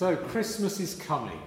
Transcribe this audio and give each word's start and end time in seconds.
So, 0.00 0.16
Christmas 0.16 0.80
is 0.80 0.94
coming. 0.94 1.38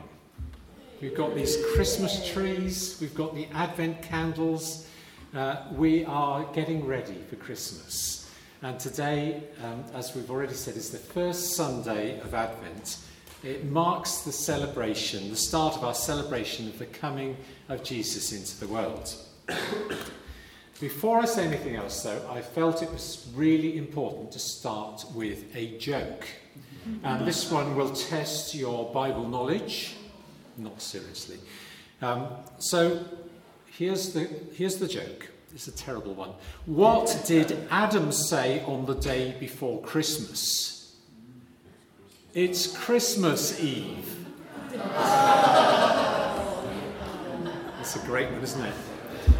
We've 1.01 1.15
got 1.15 1.33
these 1.33 1.57
Christmas 1.73 2.31
trees, 2.31 2.99
we've 3.01 3.15
got 3.15 3.33
the 3.33 3.47
Advent 3.47 4.03
candles. 4.03 4.87
Uh, 5.33 5.63
we 5.71 6.05
are 6.05 6.43
getting 6.53 6.85
ready 6.85 7.17
for 7.27 7.35
Christmas. 7.35 8.29
And 8.61 8.79
today, 8.79 9.41
um, 9.63 9.83
as 9.95 10.13
we've 10.13 10.29
already 10.29 10.53
said, 10.53 10.77
is 10.77 10.91
the 10.91 10.99
first 10.99 11.55
Sunday 11.55 12.19
of 12.19 12.35
Advent. 12.35 12.99
It 13.43 13.65
marks 13.65 14.19
the 14.19 14.31
celebration, 14.31 15.31
the 15.31 15.35
start 15.35 15.75
of 15.75 15.83
our 15.83 15.95
celebration 15.95 16.67
of 16.67 16.77
the 16.77 16.85
coming 16.85 17.35
of 17.69 17.83
Jesus 17.83 18.33
into 18.33 18.59
the 18.59 18.71
world. 18.71 19.15
Before 20.79 21.19
I 21.19 21.25
say 21.25 21.47
anything 21.47 21.75
else, 21.75 22.03
though, 22.03 22.21
I 22.29 22.41
felt 22.41 22.83
it 22.83 22.91
was 22.91 23.27
really 23.33 23.79
important 23.79 24.31
to 24.33 24.37
start 24.37 25.05
with 25.15 25.43
a 25.55 25.75
joke. 25.79 26.27
And 27.03 27.25
this 27.27 27.51
one 27.51 27.75
will 27.75 27.93
test 27.93 28.55
your 28.55 28.91
Bible 28.93 29.27
knowledge, 29.27 29.95
not 30.57 30.81
seriously. 30.81 31.37
Um, 32.01 32.27
so 32.59 33.05
here's 33.71 34.13
the, 34.13 34.27
here's 34.53 34.77
the 34.77 34.87
joke. 34.87 35.29
It's 35.53 35.67
a 35.67 35.71
terrible 35.71 36.13
one. 36.13 36.31
What 36.65 37.23
did 37.25 37.67
Adam 37.69 38.11
say 38.11 38.63
on 38.63 38.85
the 38.85 38.95
day 38.95 39.35
before 39.39 39.81
Christmas? 39.81 40.95
It's 42.33 42.75
Christmas 42.75 43.59
Eve. 43.59 44.27
That's 47.83 47.95
a 47.95 47.99
great 48.05 48.31
one, 48.31 48.41
isn't 48.41 48.65
it? 48.65 48.73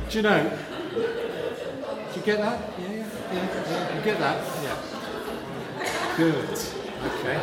Do 0.09 0.17
you 0.20 0.21
know? 0.21 0.57
Do 0.93 2.20
you 2.20 2.25
get 2.25 2.37
that? 2.37 2.73
Yeah, 2.79 2.91
yeah, 2.91 3.07
yeah. 3.34 3.70
yeah. 3.70 3.98
You 3.98 4.03
get 4.03 4.20
that? 4.20 4.63
Yeah. 4.63 6.17
Good. 6.17 6.82
Okay. 7.05 7.41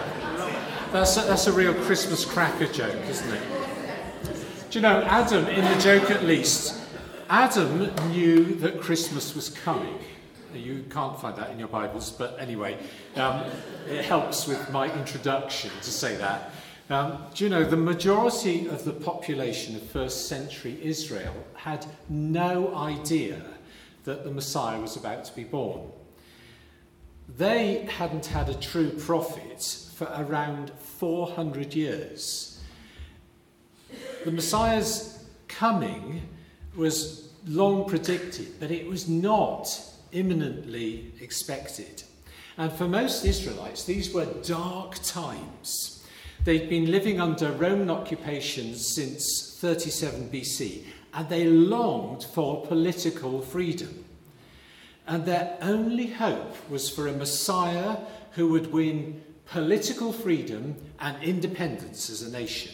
That's 0.92 1.16
a, 1.16 1.20
that's 1.22 1.46
a 1.46 1.52
real 1.52 1.74
Christmas 1.74 2.24
cracker 2.24 2.66
joke, 2.66 3.04
isn't 3.06 3.32
it? 3.32 3.42
Do 4.70 4.78
you 4.78 4.82
know, 4.82 5.02
Adam, 5.02 5.46
in 5.46 5.64
the 5.64 5.80
joke 5.80 6.10
at 6.10 6.24
least, 6.24 6.80
Adam 7.28 7.92
knew 8.10 8.54
that 8.56 8.80
Christmas 8.80 9.34
was 9.34 9.50
coming. 9.50 9.98
You 10.54 10.84
can't 10.90 11.20
find 11.20 11.36
that 11.36 11.50
in 11.50 11.58
your 11.58 11.68
Bibles, 11.68 12.10
but 12.10 12.36
anyway, 12.40 12.78
um, 13.16 13.44
it 13.88 14.04
helps 14.04 14.46
with 14.46 14.70
my 14.70 14.92
introduction 14.92 15.70
to 15.82 15.90
say 15.90 16.16
that. 16.16 16.52
Um, 16.88 17.24
do 17.34 17.44
you 17.44 17.50
know, 17.50 17.62
the 17.62 17.76
majority 17.76 18.66
of 18.66 18.84
the 18.84 18.92
population 18.92 19.76
of 19.76 19.82
first 19.82 20.28
century 20.28 20.78
Israel 20.82 21.34
had 21.54 21.86
no 22.08 22.74
idea 22.74 23.40
that 24.04 24.24
the 24.24 24.30
Messiah 24.30 24.80
was 24.80 24.96
about 24.96 25.24
to 25.24 25.34
be 25.36 25.44
born. 25.44 25.92
They 27.36 27.86
hadn't 27.96 28.26
had 28.26 28.48
a 28.48 28.54
true 28.54 28.90
prophet 28.90 29.62
for 29.94 30.08
around 30.16 30.72
400 30.78 31.74
years. 31.74 32.60
The 34.24 34.30
Messiah's 34.30 35.24
coming 35.48 36.22
was 36.76 37.32
long 37.46 37.88
predicted, 37.88 38.58
but 38.60 38.70
it 38.70 38.86
was 38.86 39.08
not 39.08 39.68
imminently 40.12 41.12
expected. 41.20 42.02
And 42.56 42.72
for 42.72 42.86
most 42.88 43.24
Israelites, 43.24 43.84
these 43.84 44.12
were 44.12 44.26
dark 44.42 44.96
times. 45.02 46.06
They'd 46.44 46.68
been 46.68 46.90
living 46.90 47.20
under 47.20 47.52
Roman 47.52 47.90
occupation 47.90 48.74
since 48.74 49.56
37 49.58 50.30
BC, 50.30 50.84
and 51.14 51.28
they 51.28 51.46
longed 51.46 52.24
for 52.24 52.66
political 52.66 53.42
freedom. 53.42 54.04
And 55.10 55.24
their 55.24 55.58
only 55.60 56.06
hope 56.06 56.54
was 56.70 56.88
for 56.88 57.08
a 57.08 57.12
Messiah 57.12 57.96
who 58.34 58.50
would 58.50 58.72
win 58.72 59.20
political 59.44 60.12
freedom 60.12 60.76
and 61.00 61.20
independence 61.20 62.08
as 62.10 62.22
a 62.22 62.30
nation. 62.30 62.70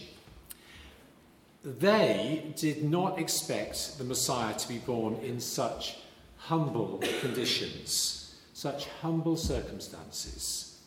They 1.64 2.52
did 2.54 2.84
not 2.84 3.18
expect 3.18 3.96
the 3.96 4.04
Messiah 4.04 4.54
to 4.54 4.68
be 4.68 4.76
born 4.76 5.14
in 5.22 5.40
such 5.40 5.96
humble 6.36 7.02
conditions, 7.22 8.36
such 8.52 8.86
humble 9.00 9.38
circumstances. 9.38 10.78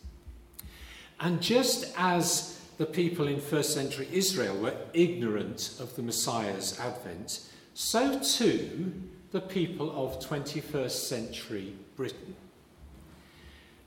And 1.19 1.41
just 1.41 1.91
as 1.97 2.59
the 2.77 2.85
people 2.85 3.27
in 3.27 3.41
first 3.41 3.73
century 3.73 4.07
Israel 4.11 4.55
were 4.55 4.77
ignorant 4.93 5.73
of 5.79 5.95
the 5.95 6.03
Messiah's 6.03 6.79
advent, 6.79 7.39
so 7.73 8.19
too 8.19 8.93
the 9.31 9.41
people 9.41 9.91
of 9.91 10.19
21st 10.19 10.91
century 10.91 11.75
Britain. 11.95 12.35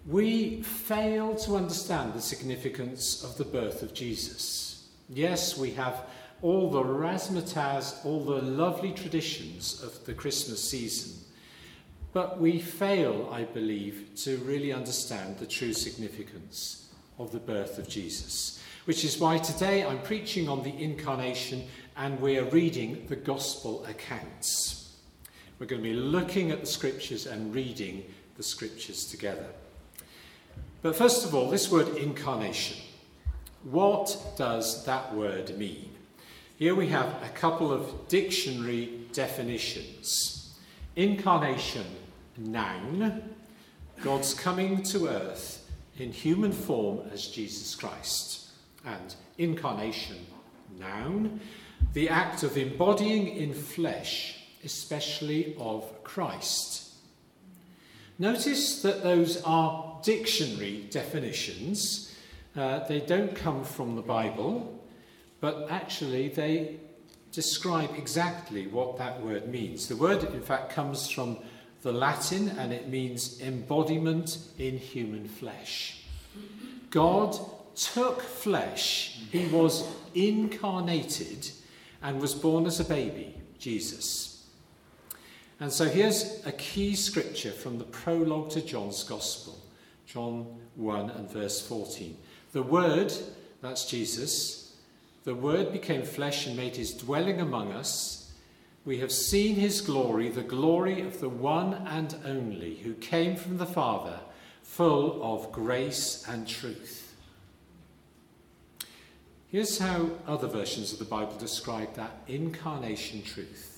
We 0.07 0.63
fail 0.63 1.35
to 1.37 1.57
understand 1.57 2.15
the 2.15 2.21
significance 2.21 3.25
of 3.25 3.37
the 3.37 3.45
birth 3.45 3.83
of 3.83 3.95
Jesus. 3.95 4.89
Yes, 5.09 5.57
we 5.57 5.73
have 5.73 6.07
all 6.43 6.71
the 6.71 6.83
razzmatazz, 6.83 8.05
all 8.05 8.25
the 8.25 8.43
lovely 8.43 8.93
traditions 8.93 9.83
of 9.83 10.05
the 10.07 10.15
Christmas 10.15 10.63
season, 10.63 11.25
but 12.13 12.41
we 12.41 12.59
fail, 12.59 13.29
I 13.33 13.45
believe, 13.45 14.11
to 14.25 14.37
really 14.39 14.73
understand 14.73 15.39
the 15.39 15.47
true 15.47 15.73
significance 15.73 16.89
of 17.19 17.33
the 17.33 17.39
birth 17.39 17.79
of 17.79 17.89
Jesus. 17.89 18.61
Which 18.85 19.05
is 19.05 19.19
why 19.19 19.39
today 19.39 19.85
I'm 19.85 20.03
preaching 20.03 20.49
on 20.49 20.63
the 20.65 20.77
incarnation 20.77 21.65
and 21.97 22.21
we're 22.21 22.45
reading 22.45 23.07
the 23.09 23.17
gospel 23.17 23.85
accounts. 23.87 24.82
We're 25.59 25.67
going 25.67 25.83
to 25.83 25.89
be 25.89 25.95
looking 25.95 26.51
at 26.51 26.61
the 26.61 26.67
scriptures 26.67 27.27
and 27.27 27.55
reading 27.55 28.05
the 28.37 28.43
scriptures 28.43 29.07
together. 29.07 29.47
But 30.83 30.97
first 30.97 31.25
of 31.25 31.35
all, 31.35 31.49
this 31.51 31.71
word 31.71 31.97
incarnation. 31.97 32.79
What 33.65 34.17
does 34.37 34.85
that 34.87 35.15
word 35.15 35.57
mean? 35.57 35.91
Here 36.59 36.75
we 36.75 36.89
have 36.89 37.07
a 37.23 37.29
couple 37.35 37.73
of 37.73 38.09
dictionary 38.09 39.01
definitions. 39.13 40.59
Incarnation, 40.97 41.87
noun, 42.37 43.35
God's 44.03 44.35
coming 44.35 44.83
to 44.85 45.09
earth 45.09 45.71
in 45.99 46.11
human 46.11 46.53
form 46.53 47.03
as 47.13 47.29
Jesus 47.29 47.75
Christ. 47.75 48.49
And 48.85 49.15
incarnation, 49.39 50.27
noun, 50.79 51.41
the 51.93 52.09
act 52.09 52.43
of 52.43 52.57
embodying 52.57 53.29
in 53.29 53.55
flesh, 53.55 54.42
especially 54.65 55.57
of 55.59 56.05
Christ. 56.05 56.93
Notice 58.19 58.83
that 58.83 59.03
those 59.03 59.43
are 59.43 60.01
dictionary 60.05 60.87
definitions. 60.91 62.15
Uh, 62.57 62.81
they 62.87 63.01
don't 63.01 63.35
come 63.35 63.65
from 63.65 63.97
the 63.97 64.03
Bible, 64.03 64.81
but 65.41 65.67
actually 65.71 66.29
they 66.29 66.77
describe 67.33 67.91
exactly 67.97 68.67
what 68.67 68.99
that 68.99 69.23
word 69.23 69.49
means. 69.49 69.89
The 69.89 69.97
word, 69.97 70.23
in 70.25 70.43
fact, 70.43 70.71
comes 70.71 71.11
from 71.11 71.39
the 71.81 71.93
Latin 71.93 72.51
and 72.51 72.73
it 72.73 72.89
means 72.89 73.41
embodiment 73.41 74.39
in 74.59 74.79
human 74.79 75.27
flesh. 75.27 76.05
God 76.91 77.37
took 77.75 78.21
flesh, 78.21 79.19
he 79.33 79.47
was 79.47 79.85
incarnated 80.15 81.51
and 82.03 82.21
was 82.21 82.35
born 82.35 82.67
as 82.67 82.81
a 82.81 82.85
baby, 82.85 83.35
Jesus. 83.59 84.32
And 85.61 85.73
so 85.73 85.85
here's 85.85 86.45
a 86.45 86.53
key 86.53 86.95
scripture 86.95 87.53
from 87.53 87.79
the 87.79 87.85
prologue 87.85 88.51
to 88.51 88.61
John's 88.61 89.05
Gospel, 89.05 89.59
John 90.07 90.47
1 90.77 91.11
and 91.11 91.31
verse 91.31 91.67
14. 91.67 92.17
The 92.53 92.63
Word, 92.63 93.13
that's 93.61 93.85
Jesus, 93.87 94.75
the 95.25 95.35
Word 95.35 95.73
became 95.73 96.03
flesh 96.03 96.47
and 96.47 96.57
made 96.57 96.77
his 96.77 96.95
dwelling 96.95 97.41
among 97.41 97.73
us. 97.73 98.33
We 98.85 98.99
have 98.99 99.13
seen 99.13 99.55
his 99.55 99.81
glory, 99.81 100.29
the 100.29 100.43
glory 100.43 101.03
of 101.03 101.21
the 101.21 101.29
one 101.29 101.75
and 101.87 102.17
only, 102.25 102.75
who 102.77 102.95
came 102.95 103.37
from 103.37 103.59
the 103.59 103.67
Father, 103.67 104.19
full 104.63 105.23
of 105.23 105.53
grace 105.53 106.25
and 106.29 106.49
truth. 106.49 107.15
Here's 109.53 109.79
how 109.79 110.11
other 110.27 110.49
versions 110.49 110.93
of 110.93 110.99
the 110.99 111.05
Bible 111.05 111.37
describe 111.39 111.95
that 111.95 112.23
incarnation 112.27 113.23
truth. 113.23 113.72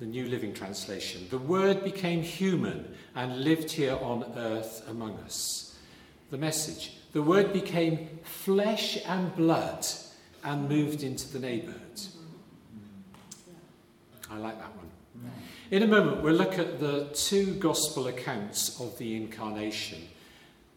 The 0.00 0.06
New 0.06 0.26
Living 0.26 0.52
Translation. 0.52 1.26
The 1.30 1.38
Word 1.38 1.84
became 1.84 2.22
human 2.22 2.94
and 3.14 3.44
lived 3.44 3.70
here 3.70 3.96
on 4.00 4.24
earth 4.36 4.82
among 4.88 5.16
us. 5.18 5.78
The 6.30 6.38
message. 6.38 6.96
The 7.12 7.22
Word 7.22 7.52
became 7.52 8.08
flesh 8.24 8.98
and 9.06 9.34
blood 9.36 9.86
and 10.42 10.68
moved 10.68 11.04
into 11.04 11.32
the 11.32 11.38
neighbourhood. 11.38 12.00
I 14.30 14.38
like 14.38 14.58
that 14.58 14.76
one. 14.76 14.90
In 15.70 15.84
a 15.84 15.86
moment, 15.86 16.22
we'll 16.22 16.34
look 16.34 16.58
at 16.58 16.80
the 16.80 17.08
two 17.14 17.54
gospel 17.54 18.08
accounts 18.08 18.80
of 18.80 18.98
the 18.98 19.16
incarnation 19.16 20.08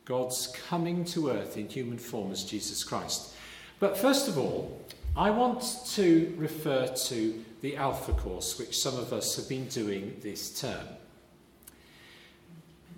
God's 0.05 0.47
coming 0.69 1.03
to 1.05 1.31
earth 1.31 1.57
in 1.57 1.67
human 1.67 1.97
form 1.97 2.31
as 2.31 2.45
Jesus 2.45 2.83
Christ. 2.83 3.35
But 3.79 3.97
first 3.97 4.29
of 4.29 4.37
all, 4.37 4.81
I 5.17 5.31
want 5.31 5.63
to 5.95 6.33
refer 6.37 6.87
to 6.87 7.43
the 7.61 7.75
Alpha 7.75 8.13
course, 8.13 8.59
which 8.59 8.77
some 8.77 8.97
of 8.97 9.11
us 9.11 9.35
have 9.35 9.49
been 9.49 9.67
doing 9.67 10.15
this 10.21 10.61
term. 10.61 10.87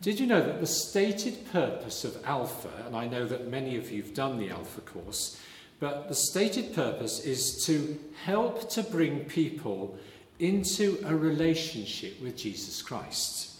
Did 0.01 0.19
you 0.19 0.27
know 0.27 0.41
that 0.41 0.59
the 0.59 0.67
stated 0.67 1.49
purpose 1.51 2.03
of 2.03 2.21
Alpha, 2.25 2.83
and 2.85 2.95
I 2.95 3.07
know 3.07 3.25
that 3.25 3.47
many 3.47 3.77
of 3.77 3.89
you 3.89 4.03
have 4.03 4.13
done 4.13 4.37
the 4.37 4.49
Alpha 4.49 4.81
course, 4.81 5.39
But 5.79 6.09
the 6.09 6.15
stated 6.15 6.75
purpose 6.75 7.21
is 7.21 7.63
to 7.65 7.97
help 8.25 8.69
to 8.71 8.83
bring 8.83 9.21
people 9.25 9.97
into 10.39 11.01
a 11.05 11.15
relationship 11.15 12.21
with 12.21 12.37
Jesus 12.37 12.81
Christ. 12.81 13.51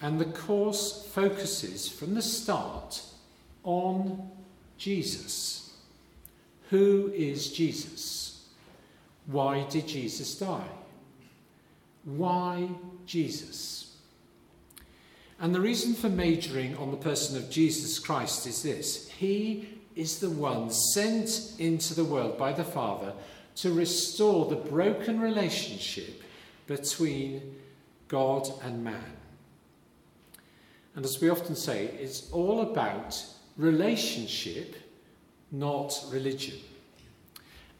And 0.00 0.20
the 0.20 0.26
course 0.26 1.06
focuses 1.12 1.88
from 1.88 2.14
the 2.14 2.22
start 2.22 3.02
on 3.64 4.30
Jesus. 4.78 5.63
Who 6.74 7.12
is 7.14 7.52
Jesus? 7.52 8.48
Why 9.26 9.64
did 9.70 9.86
Jesus 9.86 10.36
die? 10.36 10.66
Why 12.02 12.68
Jesus? 13.06 13.96
And 15.38 15.54
the 15.54 15.60
reason 15.60 15.94
for 15.94 16.08
majoring 16.08 16.76
on 16.76 16.90
the 16.90 16.96
person 16.96 17.36
of 17.36 17.48
Jesus 17.48 18.00
Christ 18.00 18.48
is 18.48 18.64
this 18.64 19.08
He 19.08 19.68
is 19.94 20.18
the 20.18 20.30
one 20.30 20.68
sent 20.68 21.52
into 21.60 21.94
the 21.94 22.02
world 22.02 22.36
by 22.36 22.52
the 22.52 22.64
Father 22.64 23.12
to 23.58 23.72
restore 23.72 24.46
the 24.46 24.56
broken 24.56 25.20
relationship 25.20 26.24
between 26.66 27.54
God 28.08 28.48
and 28.64 28.82
man. 28.82 29.12
And 30.96 31.04
as 31.04 31.20
we 31.20 31.30
often 31.30 31.54
say, 31.54 31.84
it's 32.00 32.32
all 32.32 32.62
about 32.62 33.24
relationship, 33.56 34.74
not 35.58 36.04
religion. 36.10 36.58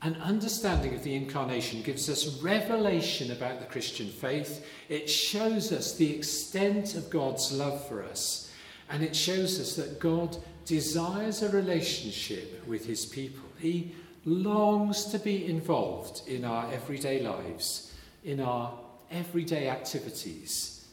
An 0.03 0.17
understanding 0.17 0.95
of 0.95 1.03
the 1.03 1.15
incarnation 1.15 1.83
gives 1.83 2.11
us 2.11 2.43
revelation 2.43 3.33
about 3.33 3.59
the 3.59 3.67
Christian 3.67 4.09
faith. 4.09 4.67
It 4.89 5.09
shows 5.09 5.73
us 5.73 5.97
the 5.97 6.15
extent 6.15 6.95
of 6.95 7.09
God's 7.09 7.53
love 7.53 7.87
for 7.89 8.03
us. 8.05 8.53
And 8.91 9.03
it 9.03 9.17
shows 9.17 9.59
us 9.59 9.77
that 9.77 9.99
God 9.99 10.37
desires 10.67 11.43
a 11.43 11.49
relationship 11.49 12.67
with 12.67 12.85
his 12.85 13.07
people. 13.07 13.45
He 13.59 13.95
longs 14.27 15.07
to 15.07 15.19
be 15.19 15.47
involved 15.47 16.29
in 16.29 16.45
our 16.45 16.71
everyday 16.71 17.23
lives, 17.23 17.95
in 18.25 18.41
our 18.41 18.79
everyday 19.11 19.69
activities, 19.69 20.87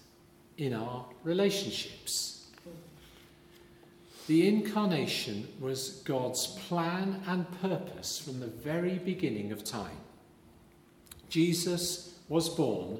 in 0.57 0.73
our 0.73 1.05
relationships. 1.23 2.40
The 4.27 4.47
incarnation 4.47 5.47
was 5.59 6.01
God's 6.05 6.47
plan 6.47 7.21
and 7.27 7.51
purpose 7.61 8.19
from 8.19 8.39
the 8.39 8.47
very 8.47 8.99
beginning 8.99 9.51
of 9.51 9.63
time. 9.63 9.97
Jesus 11.29 12.19
was 12.29 12.49
born 12.49 12.99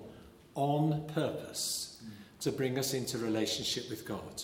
on 0.55 1.05
purpose 1.13 2.01
to 2.39 2.51
bring 2.51 2.79
us 2.79 2.93
into 2.93 3.17
relationship 3.17 3.89
with 3.89 4.05
God. 4.05 4.43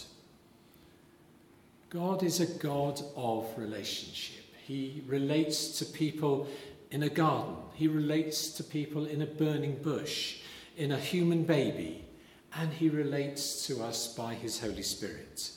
God 1.90 2.22
is 2.22 2.40
a 2.40 2.46
God 2.46 3.02
of 3.16 3.48
relationship. 3.58 4.44
He 4.64 5.04
relates 5.08 5.80
to 5.80 5.86
people 5.86 6.48
in 6.92 7.04
a 7.04 7.10
garden, 7.10 7.56
he 7.74 7.88
relates 7.88 8.52
to 8.52 8.64
people 8.64 9.06
in 9.06 9.22
a 9.22 9.26
burning 9.26 9.76
bush, 9.82 10.38
in 10.78 10.92
a 10.92 11.00
human 11.00 11.44
baby, 11.44 12.06
and 12.56 12.72
he 12.72 12.88
relates 12.88 13.68
to 13.68 13.84
us 13.84 14.14
by 14.14 14.34
his 14.34 14.60
Holy 14.60 14.84
Spirit. 14.84 15.52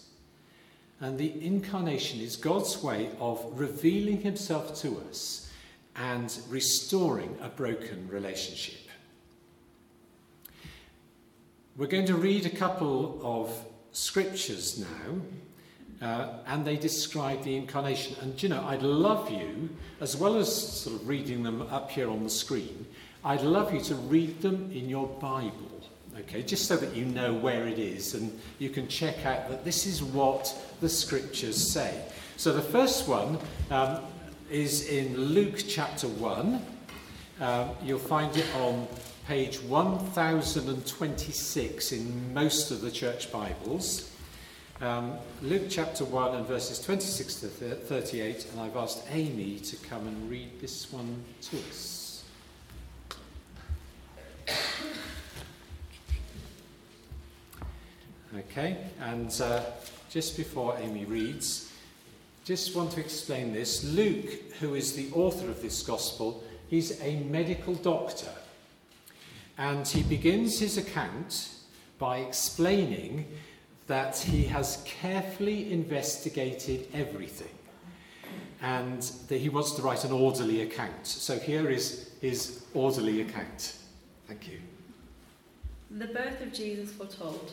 And 1.00 1.18
the 1.18 1.44
incarnation 1.44 2.20
is 2.20 2.36
God's 2.36 2.82
way 2.82 3.10
of 3.18 3.44
revealing 3.58 4.20
himself 4.20 4.76
to 4.82 5.02
us 5.08 5.50
and 5.96 6.36
restoring 6.48 7.38
a 7.40 7.48
broken 7.48 8.06
relationship. 8.08 8.80
We're 11.76 11.86
going 11.86 12.06
to 12.06 12.16
read 12.16 12.44
a 12.44 12.50
couple 12.50 13.20
of 13.22 13.64
scriptures 13.92 14.78
now 14.78 15.20
uh, 16.02 16.28
and 16.46 16.64
they 16.64 16.76
describe 16.76 17.42
the 17.42 17.56
incarnation. 17.56 18.16
And 18.20 18.42
you 18.42 18.48
know, 18.48 18.64
I'd 18.66 18.82
love 18.82 19.30
you, 19.30 19.68
as 20.00 20.16
well 20.16 20.36
as 20.36 20.54
sort 20.82 20.96
of 20.96 21.08
reading 21.08 21.42
them 21.42 21.62
up 21.62 21.90
here 21.90 22.10
on 22.10 22.24
the 22.24 22.30
screen, 22.30 22.86
I'd 23.24 23.42
love 23.42 23.74
you 23.74 23.80
to 23.82 23.94
read 23.94 24.40
them 24.40 24.70
in 24.72 24.88
your 24.88 25.06
Bible, 25.06 25.69
okay, 26.20 26.42
just 26.42 26.66
so 26.66 26.76
that 26.76 26.94
you 26.94 27.04
know 27.04 27.32
where 27.32 27.66
it 27.66 27.78
is 27.78 28.14
and 28.14 28.38
you 28.58 28.70
can 28.70 28.88
check 28.88 29.26
out 29.26 29.48
that 29.48 29.64
this 29.64 29.86
is 29.86 30.02
what 30.02 30.52
the 30.80 30.88
scriptures 30.88 31.72
say. 31.72 32.02
So 32.36 32.52
the 32.52 32.62
first 32.62 33.08
one 33.08 33.38
um, 33.70 34.00
is 34.50 34.88
in 34.88 35.16
Luke 35.16 35.62
chapter 35.68 36.08
1. 36.08 36.64
Uh, 37.40 37.68
you'll 37.82 37.98
find 37.98 38.36
it 38.36 38.46
on 38.56 38.86
page 39.26 39.58
1026 39.60 41.92
in 41.92 42.34
most 42.34 42.70
of 42.70 42.80
the 42.80 42.90
church 42.90 43.30
Bibles. 43.30 44.10
Um, 44.80 45.12
Luke 45.42 45.66
chapter 45.68 46.06
1 46.06 46.36
and 46.36 46.46
verses 46.46 46.80
26 46.80 47.40
to 47.40 47.48
38, 47.48 48.46
and 48.50 48.60
I've 48.60 48.76
asked 48.76 49.04
Amy 49.10 49.58
to 49.58 49.76
come 49.76 50.06
and 50.06 50.30
read 50.30 50.58
this 50.60 50.90
one 50.90 51.22
to 51.42 51.58
us. 51.68 51.99
Okay, 58.36 58.76
and 59.00 59.40
uh, 59.40 59.62
just 60.08 60.36
before 60.36 60.78
Amy 60.80 61.04
reads, 61.04 61.72
just 62.44 62.76
want 62.76 62.92
to 62.92 63.00
explain 63.00 63.52
this. 63.52 63.82
Luke, 63.82 64.52
who 64.60 64.76
is 64.76 64.92
the 64.92 65.10
author 65.12 65.48
of 65.50 65.60
this 65.60 65.82
gospel, 65.82 66.42
he's 66.68 67.00
a 67.02 67.16
medical 67.24 67.74
doctor. 67.74 68.30
And 69.58 69.86
he 69.86 70.04
begins 70.04 70.60
his 70.60 70.78
account 70.78 71.50
by 71.98 72.18
explaining 72.18 73.26
that 73.88 74.16
he 74.16 74.44
has 74.44 74.82
carefully 74.86 75.72
investigated 75.72 76.86
everything 76.94 77.54
and 78.62 79.02
that 79.28 79.38
he 79.38 79.48
wants 79.48 79.72
to 79.72 79.82
write 79.82 80.04
an 80.04 80.12
orderly 80.12 80.62
account. 80.62 81.06
So 81.06 81.36
here 81.36 81.68
is 81.68 82.10
his 82.20 82.64
orderly 82.74 83.22
account. 83.22 83.74
Thank 84.28 84.48
you. 84.48 84.60
The 85.90 86.06
birth 86.06 86.40
of 86.40 86.52
Jesus 86.52 86.92
foretold. 86.92 87.52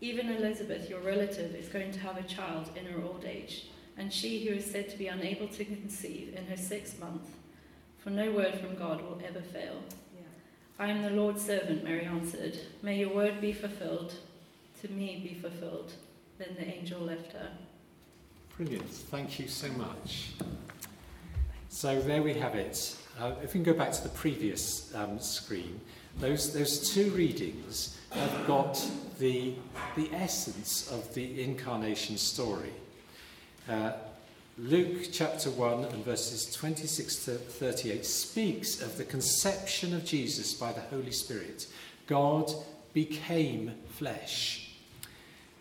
Even 0.00 0.30
Elizabeth, 0.30 0.88
your 0.88 1.00
relative, 1.00 1.54
is 1.54 1.68
going 1.68 1.92
to 1.92 1.98
have 2.00 2.16
a 2.16 2.22
child 2.22 2.70
in 2.76 2.86
her 2.86 3.02
old 3.02 3.24
age, 3.24 3.66
and 3.96 4.12
she 4.12 4.44
who 4.44 4.54
is 4.54 4.70
said 4.70 4.88
to 4.90 4.98
be 4.98 5.08
unable 5.08 5.48
to 5.48 5.64
conceive 5.64 6.34
in 6.36 6.46
her 6.46 6.56
sixth 6.56 7.00
month. 7.00 7.30
For 7.98 8.10
no 8.10 8.30
word 8.30 8.54
from 8.60 8.76
God 8.76 9.02
will 9.02 9.20
ever 9.26 9.40
fail. 9.40 9.82
Yeah. 10.14 10.22
I 10.78 10.88
am 10.88 11.02
the 11.02 11.10
Lord's 11.10 11.44
servant, 11.44 11.82
Mary 11.82 12.04
answered. 12.04 12.56
May 12.82 12.98
your 12.98 13.12
word 13.12 13.40
be 13.40 13.52
fulfilled 13.52 14.14
to 14.82 14.92
me 14.92 15.20
be 15.22 15.40
fulfilled. 15.40 15.92
Then 16.38 16.54
the 16.56 16.66
angel 16.66 17.00
left 17.00 17.32
her. 17.32 17.50
Brilliant. 18.56 18.88
Thank 18.88 19.38
you 19.38 19.48
so 19.48 19.68
much. 19.72 20.30
So 21.70 22.00
there 22.00 22.22
we 22.22 22.34
have 22.34 22.54
it. 22.54 22.96
Uh, 23.20 23.32
if 23.42 23.54
we 23.54 23.60
can 23.60 23.62
go 23.62 23.74
back 23.74 23.92
to 23.92 24.02
the 24.02 24.08
previous 24.08 24.92
um, 24.94 25.18
screen, 25.18 25.80
those, 26.18 26.52
those 26.52 26.92
two 26.92 27.10
readings 27.10 27.98
have 28.10 28.46
got 28.46 28.84
the, 29.18 29.54
the 29.94 30.10
essence 30.12 30.90
of 30.90 31.12
the 31.14 31.42
incarnation 31.42 32.16
story. 32.16 32.72
Uh, 33.68 33.92
Luke 34.56 35.10
chapter 35.12 35.50
1 35.50 35.84
and 35.84 36.04
verses 36.04 36.52
26 36.52 37.24
to 37.26 37.32
38 37.32 38.04
speaks 38.04 38.80
of 38.80 38.96
the 38.96 39.04
conception 39.04 39.94
of 39.94 40.04
Jesus 40.04 40.54
by 40.54 40.72
the 40.72 40.80
Holy 40.80 41.12
Spirit. 41.12 41.66
God 42.06 42.50
became 42.94 43.72
flesh. 43.90 44.70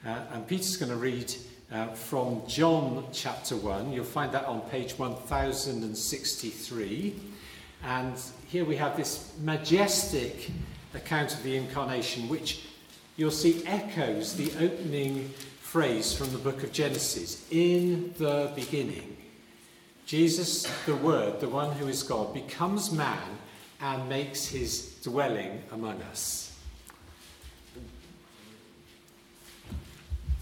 Uh, 0.05 0.21
and 0.31 0.47
Peter's 0.47 0.77
going 0.77 0.91
to 0.91 0.97
read 0.97 1.31
uh, 1.71 1.87
from 1.87 2.41
John 2.47 3.05
chapter 3.11 3.55
1. 3.55 3.91
You'll 3.91 4.05
find 4.05 4.31
that 4.31 4.45
on 4.45 4.61
page 4.61 4.97
1063. 4.97 7.15
And 7.83 8.15
here 8.47 8.65
we 8.65 8.75
have 8.77 8.97
this 8.97 9.33
majestic 9.41 10.51
account 10.93 11.33
of 11.33 11.43
the 11.43 11.55
incarnation, 11.55 12.29
which 12.29 12.63
you'll 13.17 13.31
see 13.31 13.65
echoes 13.65 14.35
the 14.35 14.51
opening 14.63 15.29
phrase 15.61 16.13
from 16.13 16.31
the 16.31 16.37
book 16.37 16.63
of 16.63 16.71
Genesis 16.71 17.45
In 17.51 18.13
the 18.17 18.51
beginning. 18.55 19.17
Jesus, 20.05 20.65
the 20.85 20.95
Word, 20.95 21.41
the 21.41 21.49
one 21.49 21.73
who 21.73 21.87
is 21.87 22.01
God, 22.01 22.33
becomes 22.33 22.93
man 22.93 23.37
and 23.81 24.07
makes 24.07 24.47
his 24.47 24.95
dwelling 25.03 25.61
among 25.71 26.01
us. 26.03 26.57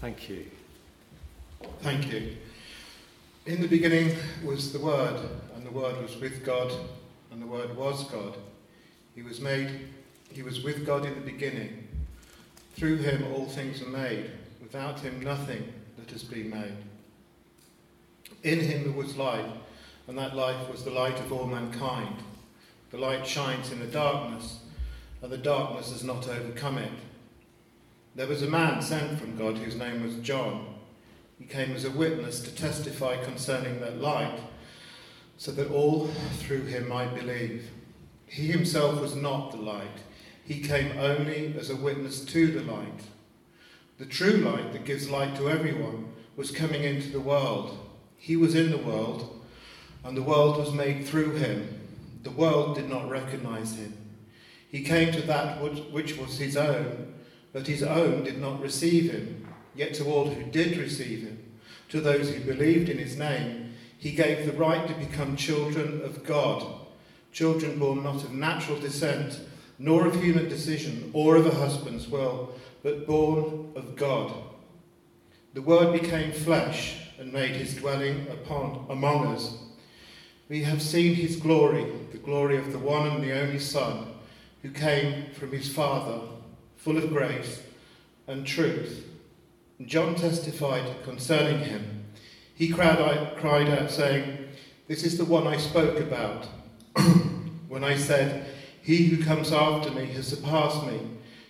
Thank 0.00 0.28
you. 0.28 0.46
Thank 1.80 2.12
you. 2.12 2.36
In 3.46 3.60
the 3.60 3.68
beginning 3.68 4.16
was 4.44 4.72
the 4.72 4.78
Word, 4.78 5.20
and 5.54 5.64
the 5.64 5.70
Word 5.70 6.02
was 6.02 6.16
with 6.16 6.44
God, 6.44 6.72
and 7.30 7.40
the 7.40 7.46
Word 7.46 7.76
was 7.76 8.04
God. 8.10 8.36
He 9.14 9.22
was 9.22 9.40
made, 9.40 9.70
he 10.32 10.42
was 10.42 10.62
with 10.62 10.84
God 10.84 11.06
in 11.06 11.14
the 11.14 11.20
beginning. 11.20 11.88
Through 12.74 12.98
him 12.98 13.32
all 13.32 13.46
things 13.46 13.80
were 13.80 13.88
made. 13.88 14.30
Without 14.60 15.00
him 15.00 15.20
nothing 15.20 15.72
that 15.96 16.10
has 16.10 16.24
been 16.24 16.50
made. 16.50 16.76
In 18.42 18.60
him 18.60 18.96
was 18.96 19.16
life, 19.16 19.50
and 20.08 20.18
that 20.18 20.36
life 20.36 20.68
was 20.70 20.84
the 20.84 20.90
light 20.90 21.18
of 21.20 21.32
all 21.32 21.46
mankind. 21.46 22.16
The 22.90 22.98
light 22.98 23.26
shines 23.26 23.70
in 23.70 23.78
the 23.78 23.86
darkness, 23.86 24.60
and 25.22 25.32
the 25.32 25.38
darkness 25.38 25.90
has 25.92 26.04
not 26.04 26.28
overcome 26.28 26.78
it. 26.78 26.92
There 28.14 28.26
was 28.26 28.42
a 28.42 28.48
man 28.48 28.82
sent 28.82 29.18
from 29.18 29.36
God 29.36 29.58
whose 29.58 29.76
name 29.76 30.02
was 30.02 30.16
John. 30.16 30.75
He 31.38 31.44
came 31.44 31.72
as 31.72 31.84
a 31.84 31.90
witness 31.90 32.40
to 32.40 32.54
testify 32.54 33.22
concerning 33.22 33.80
that 33.80 34.00
light, 34.00 34.40
so 35.36 35.52
that 35.52 35.70
all 35.70 36.08
through 36.38 36.64
him 36.64 36.88
might 36.88 37.14
believe. 37.14 37.70
He 38.26 38.46
himself 38.46 39.00
was 39.00 39.14
not 39.14 39.52
the 39.52 39.58
light, 39.58 40.00
he 40.46 40.60
came 40.60 40.96
only 40.98 41.54
as 41.58 41.70
a 41.70 41.76
witness 41.76 42.24
to 42.26 42.46
the 42.46 42.62
light. 42.62 43.02
The 43.98 44.06
true 44.06 44.36
light 44.38 44.72
that 44.72 44.84
gives 44.84 45.10
light 45.10 45.34
to 45.36 45.48
everyone 45.48 46.12
was 46.36 46.50
coming 46.50 46.84
into 46.84 47.10
the 47.10 47.20
world. 47.20 47.78
He 48.16 48.36
was 48.36 48.54
in 48.54 48.70
the 48.70 48.78
world, 48.78 49.44
and 50.04 50.16
the 50.16 50.22
world 50.22 50.56
was 50.56 50.72
made 50.72 51.04
through 51.04 51.32
him. 51.32 51.80
The 52.22 52.30
world 52.30 52.76
did 52.76 52.88
not 52.88 53.08
recognize 53.08 53.76
him. 53.76 53.96
He 54.68 54.82
came 54.82 55.12
to 55.12 55.22
that 55.22 55.60
which 55.92 56.16
was 56.16 56.38
his 56.38 56.56
own, 56.56 57.14
but 57.52 57.66
his 57.66 57.82
own 57.82 58.24
did 58.24 58.40
not 58.40 58.60
receive 58.60 59.10
him. 59.10 59.45
Yet 59.76 59.94
to 59.94 60.04
all 60.06 60.30
who 60.30 60.50
did 60.50 60.78
receive 60.78 61.22
him, 61.22 61.38
to 61.90 62.00
those 62.00 62.30
who 62.30 62.40
believed 62.40 62.88
in 62.88 62.98
his 62.98 63.16
name, 63.16 63.74
he 63.98 64.12
gave 64.12 64.46
the 64.46 64.52
right 64.52 64.86
to 64.88 64.94
become 64.94 65.36
children 65.36 66.02
of 66.02 66.24
God, 66.24 66.64
children 67.32 67.78
born 67.78 68.02
not 68.02 68.24
of 68.24 68.32
natural 68.32 68.78
descent, 68.78 69.40
nor 69.78 70.06
of 70.06 70.22
human 70.22 70.48
decision, 70.48 71.10
or 71.12 71.36
of 71.36 71.46
a 71.46 71.54
husband's 71.54 72.08
will, 72.08 72.52
but 72.82 73.06
born 73.06 73.72
of 73.76 73.94
God. 73.96 74.32
The 75.52 75.62
Word 75.62 75.92
became 76.00 76.32
flesh 76.32 76.96
and 77.18 77.32
made 77.32 77.56
his 77.56 77.74
dwelling 77.74 78.26
upon 78.28 78.86
among 78.88 79.26
us. 79.26 79.56
We 80.48 80.62
have 80.62 80.80
seen 80.80 81.14
his 81.14 81.36
glory, 81.36 81.86
the 82.12 82.18
glory 82.18 82.56
of 82.56 82.72
the 82.72 82.78
one 82.78 83.08
and 83.08 83.22
the 83.22 83.38
only 83.38 83.58
Son, 83.58 84.06
who 84.62 84.70
came 84.70 85.32
from 85.32 85.52
his 85.52 85.72
Father, 85.72 86.20
full 86.76 86.96
of 86.96 87.10
grace 87.10 87.62
and 88.26 88.46
truth. 88.46 89.04
John 89.86 90.16
testified 90.16 91.04
concerning 91.04 91.60
him. 91.60 92.04
He 92.54 92.68
cried 92.68 92.98
out, 92.98 93.36
cried 93.36 93.68
out, 93.68 93.90
saying, 93.90 94.48
This 94.88 95.04
is 95.04 95.16
the 95.16 95.24
one 95.24 95.46
I 95.46 95.58
spoke 95.58 96.00
about 96.00 96.46
when 97.68 97.84
I 97.84 97.96
said, 97.96 98.46
He 98.82 99.04
who 99.04 99.22
comes 99.22 99.52
after 99.52 99.92
me 99.92 100.06
has 100.06 100.26
surpassed 100.26 100.84
me, 100.86 100.98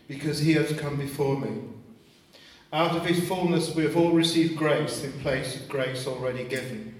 because 0.06 0.40
he 0.40 0.52
has 0.52 0.78
come 0.78 0.96
before 0.96 1.38
me. 1.38 1.62
Out 2.72 2.94
of 2.94 3.06
his 3.06 3.26
fullness 3.26 3.74
we 3.74 3.84
have 3.84 3.96
all 3.96 4.12
received 4.12 4.58
grace 4.58 5.02
in 5.02 5.12
place 5.20 5.56
of 5.56 5.68
grace 5.68 6.06
already 6.06 6.44
given. 6.44 6.94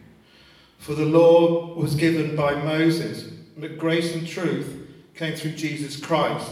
For 0.78 0.94
the 0.94 1.04
law 1.04 1.74
was 1.74 1.96
given 1.96 2.34
by 2.34 2.54
Moses, 2.54 3.24
but 3.58 3.76
grace 3.78 4.14
and 4.14 4.26
truth 4.26 4.74
came 5.14 5.36
through 5.36 5.52
Jesus 5.52 5.98
Christ. 5.98 6.50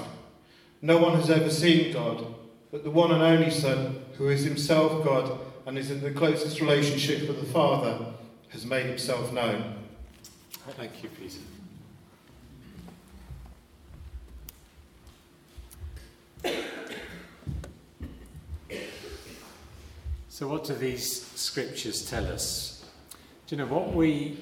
No 0.82 0.98
one 0.98 1.14
has 1.14 1.30
ever 1.30 1.50
seen 1.50 1.92
God, 1.92 2.26
but 2.70 2.84
the 2.84 2.90
one 2.90 3.12
and 3.12 3.22
only 3.22 3.50
Son, 3.50 4.03
who 4.16 4.28
is 4.28 4.44
himself 4.44 5.04
God 5.04 5.38
and 5.66 5.78
is 5.78 5.90
in 5.90 6.00
the 6.00 6.10
closest 6.10 6.60
relationship 6.60 7.26
with 7.28 7.40
the 7.40 7.46
Father, 7.46 8.06
has 8.50 8.64
made 8.64 8.86
himself 8.86 9.32
known. 9.32 9.74
Thank 10.76 11.02
you, 11.02 11.08
Peter. 11.08 11.40
So, 20.28 20.48
what 20.48 20.64
do 20.64 20.74
these 20.74 21.26
scriptures 21.36 22.08
tell 22.08 22.26
us? 22.26 22.84
Do 23.46 23.56
you 23.56 23.62
know 23.62 23.72
what 23.72 23.92
we 23.92 24.38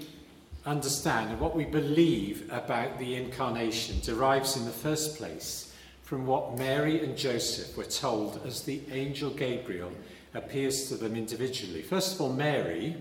understand 0.64 1.30
and 1.30 1.40
what 1.40 1.56
we 1.56 1.64
believe 1.64 2.48
about 2.50 2.98
the 2.98 3.16
incarnation 3.16 4.00
derives 4.02 4.56
in 4.56 4.64
the 4.64 4.70
first 4.70 5.18
place 5.18 5.71
from 6.02 6.26
what 6.26 6.58
Mary 6.58 7.02
and 7.02 7.16
Joseph 7.16 7.76
were 7.76 7.84
told 7.84 8.40
as 8.44 8.62
the 8.62 8.82
angel 8.90 9.30
Gabriel 9.30 9.92
appears 10.34 10.88
to 10.88 10.96
them 10.96 11.16
individually. 11.16 11.82
First 11.82 12.14
of 12.14 12.20
all, 12.20 12.32
Mary, 12.32 12.96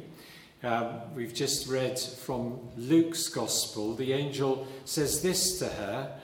um, 0.64 1.02
we've 1.16 1.34
just 1.34 1.68
read 1.68 2.00
from 2.00 2.60
Luke's 2.78 3.28
Gospel, 3.28 3.96
the 3.96 4.14
angel 4.14 4.68
says 4.86 5.22
this 5.22 5.58
to 5.60 5.68
her 5.68 6.20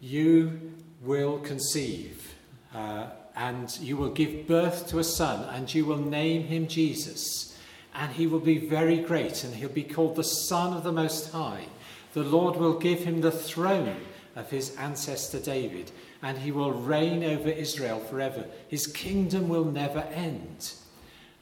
You 0.00 0.72
will 1.02 1.38
conceive, 1.40 2.34
uh, 2.74 3.08
and 3.34 3.76
you 3.80 3.96
will 3.96 4.10
give 4.10 4.46
birth 4.46 4.88
to 4.88 5.00
a 5.00 5.04
son, 5.04 5.48
and 5.54 5.72
you 5.74 5.84
will 5.84 5.98
name 5.98 6.44
him 6.44 6.68
Jesus. 6.68 7.58
And 7.94 8.12
he 8.12 8.26
will 8.26 8.40
be 8.40 8.58
very 8.58 8.98
great, 8.98 9.44
and 9.44 9.54
he'll 9.54 9.68
be 9.68 9.82
called 9.82 10.16
the 10.16 10.24
Son 10.24 10.72
of 10.72 10.82
the 10.82 10.92
Most 10.92 11.32
High. 11.32 11.66
The 12.14 12.22
Lord 12.22 12.56
will 12.56 12.78
give 12.78 13.00
him 13.00 13.20
the 13.20 13.30
throne 13.30 13.96
of 14.36 14.50
his 14.50 14.76
ancestor 14.76 15.38
David 15.38 15.90
and 16.22 16.38
he 16.38 16.52
will 16.52 16.72
reign 16.72 17.24
over 17.24 17.48
Israel 17.48 17.98
forever. 17.98 18.46
His 18.68 18.86
kingdom 18.86 19.48
will 19.48 19.64
never 19.64 20.00
end. 20.14 20.72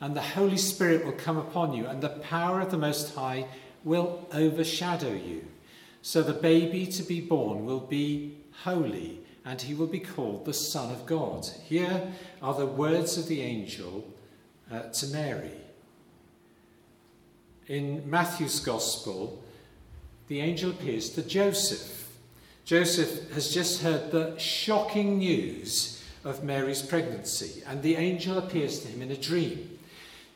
And 0.00 0.16
the 0.16 0.23
Holy 0.23 0.56
Spirit 0.56 1.04
will 1.04 1.12
come 1.12 1.37
upon 1.37 1.75
you, 1.75 1.87
and 1.87 2.00
the 2.00 2.09
power 2.09 2.62
of 2.62 2.70
the 2.70 2.78
Most 2.78 3.14
High 3.14 3.47
will 3.85 4.26
overshadow 4.32 5.12
you. 5.12 5.47
So 6.00 6.23
the 6.23 6.32
baby 6.32 6.87
to 6.87 7.02
be 7.02 7.20
born 7.20 7.66
will 7.66 7.80
be 7.80 8.38
holy, 8.64 9.20
and 9.44 9.61
he 9.61 9.75
will 9.75 9.87
be 9.87 10.00
called 10.00 10.47
the 10.47 10.54
Son 10.54 10.90
of 10.90 11.04
God. 11.04 11.47
Here 11.64 12.11
are 12.40 12.54
the 12.54 12.64
words 12.64 13.18
of 13.18 13.28
the 13.28 13.42
angel 13.42 14.06
uh, 14.73 14.85
to 14.85 15.06
Mary. 15.09 15.52
In 17.66 18.09
Matthew's 18.09 18.61
Gospel, 18.61 19.42
the 20.28 20.40
angel 20.40 20.70
appears 20.70 21.11
to 21.11 21.23
Joseph 21.23 22.00
Joseph 22.70 23.32
has 23.32 23.52
just 23.52 23.82
heard 23.82 24.12
the 24.12 24.38
shocking 24.38 25.18
news 25.18 26.04
of 26.22 26.44
Mary's 26.44 26.82
pregnancy, 26.82 27.64
and 27.66 27.82
the 27.82 27.96
angel 27.96 28.38
appears 28.38 28.78
to 28.78 28.86
him 28.86 29.02
in 29.02 29.10
a 29.10 29.16
dream, 29.16 29.76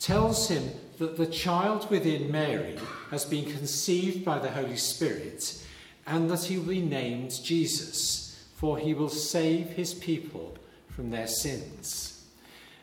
tells 0.01 0.49
him 0.49 0.69
that 0.99 1.17
the 1.17 1.29
child 1.29 1.89
within 1.93 2.33
Mary 2.33 2.77
has 3.13 3.25
been 3.25 3.45
conceived 3.45 4.25
by 4.25 4.41
the 4.41 4.51
Holy 4.51 4.77
Spirit, 4.77 5.65
and 6.09 6.29
that 6.29 6.43
he 6.43 6.59
will 6.59 6.67
be 6.67 6.81
named 6.81 7.41
Jesus, 7.45 8.45
for 8.57 8.79
he 8.79 8.95
will 8.95 9.09
save 9.09 9.69
his 9.69 9.95
people 9.95 10.59
from 10.89 11.13
their 11.13 11.29
sins. 11.29 12.25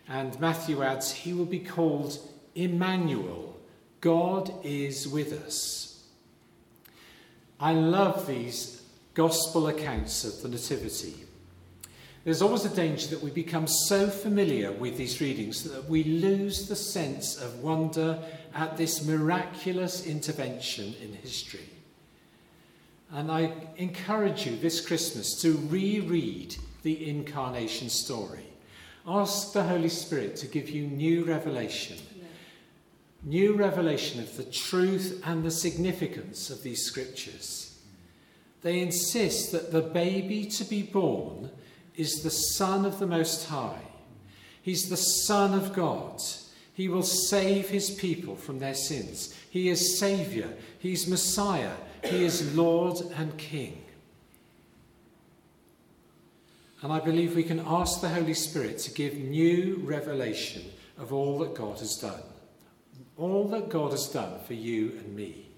And 0.07 0.39
Matthew 0.39 0.81
adds, 0.81 1.11
he 1.11 1.33
will 1.33 1.43
be 1.43 1.59
called 1.59 2.17
Emmanuel, 2.55 3.59
God 3.99 4.53
is 4.63 5.09
with 5.09 5.33
us. 5.45 6.05
I 7.59 7.73
love 7.73 8.27
these 8.27 8.80
gospel 9.13 9.67
accounts 9.67 10.23
of 10.23 10.41
the 10.41 10.47
Nativity. 10.47 11.15
There's 12.23 12.41
always 12.41 12.65
a 12.65 12.75
danger 12.75 13.07
that 13.07 13.23
we 13.23 13.31
become 13.31 13.67
so 13.67 14.07
familiar 14.07 14.71
with 14.71 14.95
these 14.95 15.19
readings 15.19 15.63
that 15.63 15.89
we 15.89 16.03
lose 16.03 16.67
the 16.67 16.75
sense 16.75 17.35
of 17.35 17.59
wonder 17.59 18.19
at 18.53 18.77
this 18.77 19.03
miraculous 19.03 20.05
intervention 20.05 20.93
in 21.01 21.13
history. 21.13 21.67
And 23.11 23.31
I 23.31 23.51
encourage 23.77 24.45
you 24.45 24.55
this 24.55 24.85
Christmas 24.85 25.41
to 25.41 25.57
reread 25.69 26.55
the 26.83 27.09
incarnation 27.09 27.89
story. 27.89 28.45
Ask 29.05 29.51
the 29.51 29.63
Holy 29.63 29.89
Spirit 29.89 30.35
to 30.37 30.47
give 30.47 30.69
you 30.69 30.87
new 30.87 31.25
revelation. 31.25 31.97
New 33.23 33.55
revelation 33.55 34.21
of 34.21 34.37
the 34.37 34.43
truth 34.43 35.21
and 35.25 35.43
the 35.43 35.51
significance 35.51 36.49
of 36.49 36.63
these 36.63 36.85
scriptures 36.85 37.60
they 38.61 38.79
insist 38.79 39.51
that 39.51 39.71
the 39.71 39.81
baby 39.81 40.45
to 40.45 40.63
be 40.63 40.83
born 40.83 41.49
is 41.95 42.21
the 42.21 42.29
Son 42.29 42.85
of 42.85 42.99
the 42.99 43.07
Most 43.07 43.47
High. 43.47 43.81
He's 44.61 44.89
the 44.89 44.97
Son 44.97 45.53
of 45.53 45.73
God. 45.73 46.21
He 46.73 46.87
will 46.87 47.03
save 47.03 47.69
his 47.69 47.89
people 47.89 48.35
from 48.35 48.59
their 48.59 48.73
sins. 48.73 49.35
He 49.49 49.69
is 49.69 49.99
Saviour. 49.99 50.49
He's 50.79 51.07
Messiah. 51.07 51.73
He 52.03 52.23
is 52.23 52.55
Lord 52.55 52.97
and 53.17 53.37
King. 53.37 53.83
And 56.81 56.91
I 56.91 56.99
believe 56.99 57.35
we 57.35 57.43
can 57.43 57.59
ask 57.59 58.01
the 58.01 58.09
Holy 58.09 58.33
Spirit 58.33 58.79
to 58.79 58.93
give 58.93 59.15
new 59.15 59.81
revelation 59.83 60.63
of 60.97 61.13
all 61.13 61.37
that 61.39 61.53
God 61.53 61.79
has 61.79 61.97
done. 61.97 62.23
All 63.17 63.47
that 63.49 63.69
God 63.69 63.91
has 63.91 64.07
done 64.07 64.39
for 64.47 64.53
you 64.53 64.89
and 64.99 65.15
me. 65.15 65.50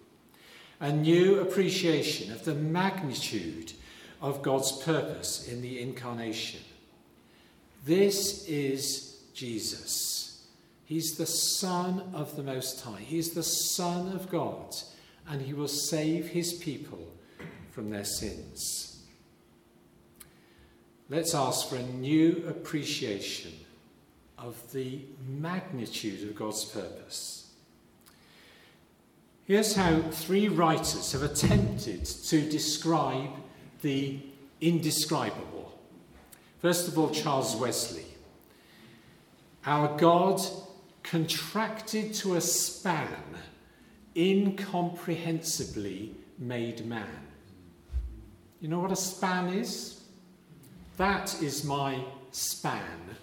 A 0.80 0.92
new 0.92 1.40
appreciation 1.40 2.32
of 2.32 2.44
the 2.46 2.56
magnitude 2.56 3.74
of 4.22 4.42
God's 4.42 4.72
purpose 4.84 5.48
in 5.48 5.62
the 5.62 5.82
incarnation. 5.82 6.62
This 7.86 8.48
is 8.48 9.22
Jesus. 9.34 10.46
He's 10.86 11.16
the 11.18 11.26
Son 11.26 12.04
of 12.14 12.36
the 12.36 12.44
Most 12.44 12.82
High. 12.82 13.00
He's 13.00 13.32
the 13.32 13.44
Son 13.44 14.14
of 14.14 14.30
God, 14.30 14.76
and 15.28 15.42
he 15.42 15.54
will 15.54 15.68
save 15.68 16.28
his 16.30 16.54
people 16.54 17.08
from 17.72 17.90
their 17.90 18.06
sins. 18.06 19.02
Let's 21.10 21.36
ask 21.36 21.68
for 21.68 21.76
a 21.76 21.84
new 21.84 22.46
appreciation 22.48 23.52
of 24.38 24.72
the 24.72 25.02
magnitude 25.28 26.28
of 26.28 26.36
God's 26.36 26.66
purpose. 26.66 27.43
Here's 29.46 29.76
how 29.76 30.02
three 30.04 30.48
writers 30.48 31.12
have 31.12 31.24
attempted 31.24 32.06
to 32.06 32.50
describe 32.50 33.32
the 33.82 34.22
indescribable. 34.62 35.78
First 36.62 36.88
of 36.88 36.98
all, 36.98 37.10
Charles 37.10 37.54
Wesley. 37.58 38.06
Our 39.66 39.98
God 39.98 40.40
contracted 41.04 42.14
to 42.16 42.36
a 42.36 42.42
span, 42.42 43.10
incomprehensibly 44.16 46.16
made 46.40 46.86
man. 46.86 47.28
You 48.62 48.70
know 48.70 48.80
what 48.80 48.94
a 48.94 48.96
span 48.96 49.50
is? 49.50 50.04
That 50.96 51.42
is 51.42 51.66
my 51.66 52.02
span. 52.32 53.18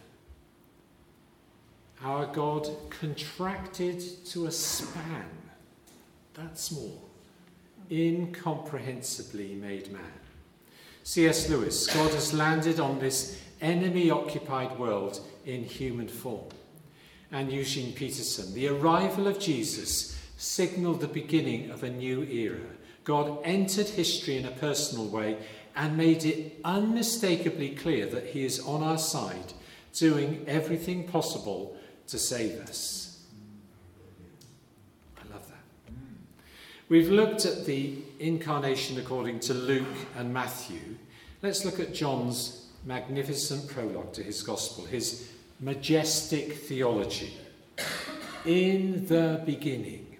Our 2.05 2.27
God 2.27 2.69
contracted 2.91 4.03
to 4.27 4.47
a 4.47 4.51
span, 4.51 5.25
that 6.35 6.59
small, 6.59 7.09
incomprehensibly 7.91 9.55
made 9.55 9.93
man. 9.93 10.03
C.S. 11.03 11.49
Lewis, 11.49 11.87
God 11.87 12.13
has 12.13 12.33
landed 12.33 12.79
on 12.79 12.99
this 12.99 13.41
enemy 13.61 14.11
occupied 14.11 14.79
world 14.79 15.21
in 15.45 15.65
human 15.65 16.09
form. 16.09 16.49
And 17.33 17.53
Eugene 17.53 17.93
Peterson, 17.93 18.53
the 18.55 18.69
arrival 18.69 19.27
of 19.27 19.39
Jesus 19.39 20.19
signalled 20.37 21.01
the 21.01 21.09
beginning 21.09 21.71
of 21.71 21.83
a 21.83 21.91
new 21.91 22.23
era. 22.25 22.61
God 23.05 23.39
entered 23.45 23.89
history 23.89 24.37
in 24.37 24.47
a 24.47 24.51
personal 24.51 25.07
way 25.07 25.39
and 25.77 25.97
made 25.97 26.25
it 26.25 26.59
unmistakably 26.65 27.71
clear 27.71 28.07
that 28.07 28.27
He 28.27 28.45
is 28.45 28.61
on 28.61 28.83
our 28.83 28.99
side, 28.99 29.53
doing 29.93 30.45
everything 30.47 31.07
possible 31.09 31.77
to 32.09 32.19
save 32.19 32.59
us. 32.61 33.00
We've 36.91 37.09
looked 37.09 37.47
at 37.47 37.67
the 37.67 37.99
incarnation 38.19 38.99
according 38.99 39.39
to 39.41 39.55
Luke 39.55 39.87
and 40.17 40.35
Matthew. 40.35 40.97
Let's 41.41 41.65
look 41.65 41.79
at 41.79 41.95
John's 41.95 42.67
magnificent 42.85 43.69
prologue 43.69 44.13
to 44.15 44.25
his 44.25 44.43
gospel, 44.43 44.87
his 44.87 45.31
majestic 45.61 46.53
theology. 46.53 47.37
In 48.45 49.07
the 49.07 49.41
beginning. 49.47 50.17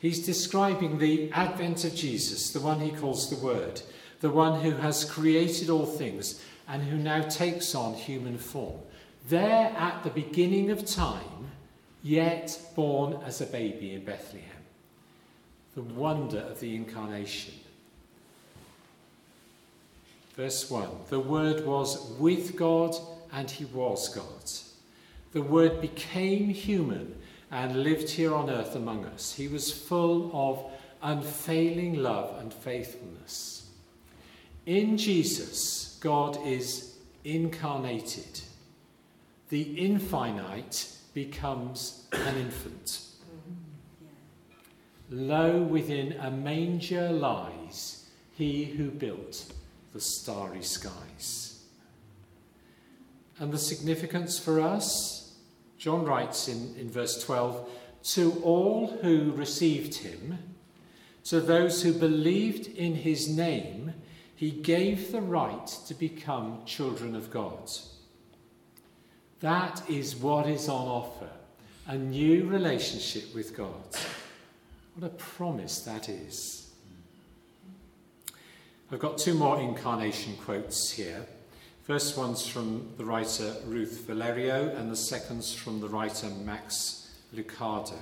He's 0.00 0.26
describing 0.26 0.98
the 0.98 1.30
advent 1.30 1.84
of 1.84 1.94
Jesus, 1.94 2.52
the 2.52 2.58
one 2.58 2.80
he 2.80 2.90
calls 2.90 3.30
the 3.30 3.46
Word, 3.46 3.80
the 4.18 4.30
one 4.30 4.62
who 4.62 4.72
has 4.72 5.04
created 5.04 5.70
all 5.70 5.86
things 5.86 6.44
and 6.66 6.82
who 6.82 6.96
now 6.96 7.22
takes 7.22 7.72
on 7.76 7.94
human 7.94 8.36
form. 8.36 8.80
There 9.28 9.72
at 9.78 10.02
the 10.02 10.10
beginning 10.10 10.72
of 10.72 10.84
time, 10.84 11.52
yet 12.02 12.60
born 12.74 13.20
as 13.24 13.40
a 13.40 13.46
baby 13.46 13.94
in 13.94 14.04
Bethlehem. 14.04 14.59
The 15.80 15.94
wonder 15.94 16.40
of 16.40 16.60
the 16.60 16.76
incarnation. 16.76 17.54
Verse 20.34 20.70
1 20.70 20.88
The 21.08 21.20
Word 21.20 21.64
was 21.64 22.10
with 22.18 22.54
God 22.54 22.94
and 23.32 23.50
he 23.50 23.64
was 23.64 24.14
God. 24.14 24.50
The 25.32 25.40
Word 25.40 25.80
became 25.80 26.50
human 26.50 27.14
and 27.50 27.82
lived 27.82 28.10
here 28.10 28.34
on 28.34 28.50
earth 28.50 28.76
among 28.76 29.06
us. 29.06 29.32
He 29.32 29.48
was 29.48 29.72
full 29.72 30.30
of 30.34 30.70
unfailing 31.02 32.02
love 32.02 32.38
and 32.40 32.52
faithfulness. 32.52 33.70
In 34.66 34.98
Jesus, 34.98 35.98
God 36.02 36.46
is 36.46 36.96
incarnated. 37.24 38.42
The 39.48 39.62
infinite 39.62 40.94
becomes 41.14 42.06
an 42.12 42.36
infant. 42.36 43.09
Lo, 45.10 45.60
within 45.60 46.12
a 46.20 46.30
manger 46.30 47.10
lies 47.10 48.06
he 48.32 48.64
who 48.64 48.90
built 48.90 49.52
the 49.92 50.00
starry 50.00 50.62
skies. 50.62 51.64
And 53.38 53.52
the 53.52 53.58
significance 53.58 54.38
for 54.38 54.60
us, 54.60 55.34
John 55.78 56.04
writes 56.04 56.46
in, 56.46 56.76
in 56.78 56.90
verse 56.90 57.22
12, 57.24 57.68
to 58.02 58.40
all 58.44 58.98
who 59.02 59.32
received 59.32 59.94
him, 59.94 60.38
to 61.24 61.40
those 61.40 61.82
who 61.82 61.92
believed 61.92 62.66
in 62.68 62.94
his 62.94 63.28
name, 63.28 63.94
he 64.36 64.50
gave 64.50 65.10
the 65.12 65.20
right 65.20 65.66
to 65.86 65.94
become 65.94 66.64
children 66.64 67.14
of 67.16 67.30
God. 67.30 67.70
That 69.40 69.82
is 69.88 70.16
what 70.16 70.46
is 70.46 70.68
on 70.68 70.86
offer 70.86 71.30
a 71.86 71.98
new 71.98 72.46
relationship 72.46 73.34
with 73.34 73.56
God. 73.56 73.82
What 75.00 75.12
a 75.12 75.14
promise 75.14 75.80
that 75.80 76.10
is. 76.10 76.68
I've 78.92 78.98
got 78.98 79.16
two 79.16 79.32
more 79.32 79.58
incarnation 79.58 80.36
quotes 80.36 80.90
here. 80.90 81.24
First 81.84 82.18
one's 82.18 82.46
from 82.46 82.90
the 82.98 83.06
writer 83.06 83.54
Ruth 83.64 84.04
Valerio, 84.06 84.68
and 84.76 84.90
the 84.90 84.96
second's 84.96 85.54
from 85.54 85.80
the 85.80 85.88
writer 85.88 86.28
Max 86.28 87.10
Lucado 87.34 87.96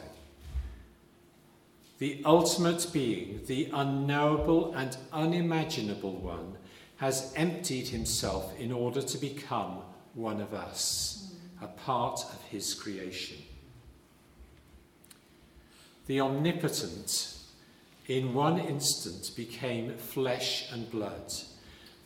the 1.99 2.23
ultimate 2.25 2.87
being, 2.93 3.41
the 3.47 3.69
unknowable 3.73 4.73
and 4.75 4.97
unimaginable 5.13 6.17
one, 6.17 6.57
has 6.97 7.33
emptied 7.37 7.89
himself 7.89 8.59
in 8.59 8.73
order 8.73 9.03
to 9.03 9.19
become 9.19 9.83
one 10.15 10.41
of 10.41 10.55
us, 10.55 11.35
a 11.61 11.67
part 11.67 12.21
of 12.33 12.43
his 12.51 12.75
creation. 12.75 13.37
The 16.09 16.23
omnipotent, 16.23 17.35
in 18.07 18.33
one 18.33 18.59
instant, 18.59 19.31
became 19.37 19.95
flesh 19.97 20.73
and 20.73 20.91
blood. 20.91 21.33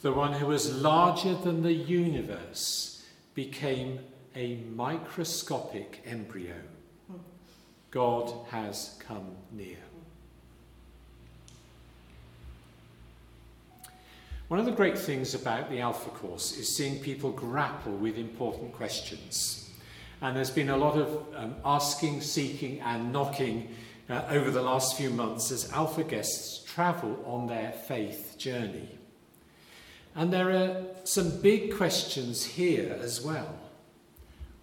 The 0.03 0.13
one 0.13 0.33
who 0.33 0.47
was 0.47 0.75
larger 0.75 1.35
than 1.35 1.63
the 1.63 1.73
universe 1.73 3.05
became 3.35 4.01
a 4.35 4.57
microscopic 4.75 6.03
embryo. 6.05 6.57
God 7.93 8.33
has 8.51 8.99
come 9.07 9.37
near. 9.53 9.77
One 14.49 14.59
of 14.59 14.67
the 14.67 14.73
great 14.73 14.99
things 14.99 15.35
about 15.35 15.71
the 15.71 15.81
Alpha 15.81 16.11
course 16.11 16.59
is 16.59 16.75
seeing 16.77 16.99
people 16.99 17.31
grapple 17.31 17.93
with 17.93 18.19
important 18.19 18.73
questions. 18.73 19.71
And 20.21 20.37
there's 20.37 20.51
been 20.51 20.71
a 20.71 20.77
lot 20.77 20.97
of 20.97 21.25
um, 21.37 21.55
asking, 21.65 22.21
seeking, 22.21 22.81
and 22.81 23.13
knocking 23.13 23.69
uh, 24.13 24.27
over 24.29 24.51
the 24.51 24.61
last 24.61 24.97
few 24.97 25.09
months 25.09 25.51
as 25.51 25.73
Alpha 25.73 26.05
guests 26.05 26.63
travel 26.65 27.19
on 27.27 27.47
their 27.47 27.73
faith 27.73 28.37
journey. 28.37 28.99
And 30.15 30.31
there 30.31 30.51
are 30.51 30.85
some 31.05 31.41
big 31.41 31.75
questions 31.75 32.45
here 32.45 32.99
as 33.01 33.23
well. 33.23 33.59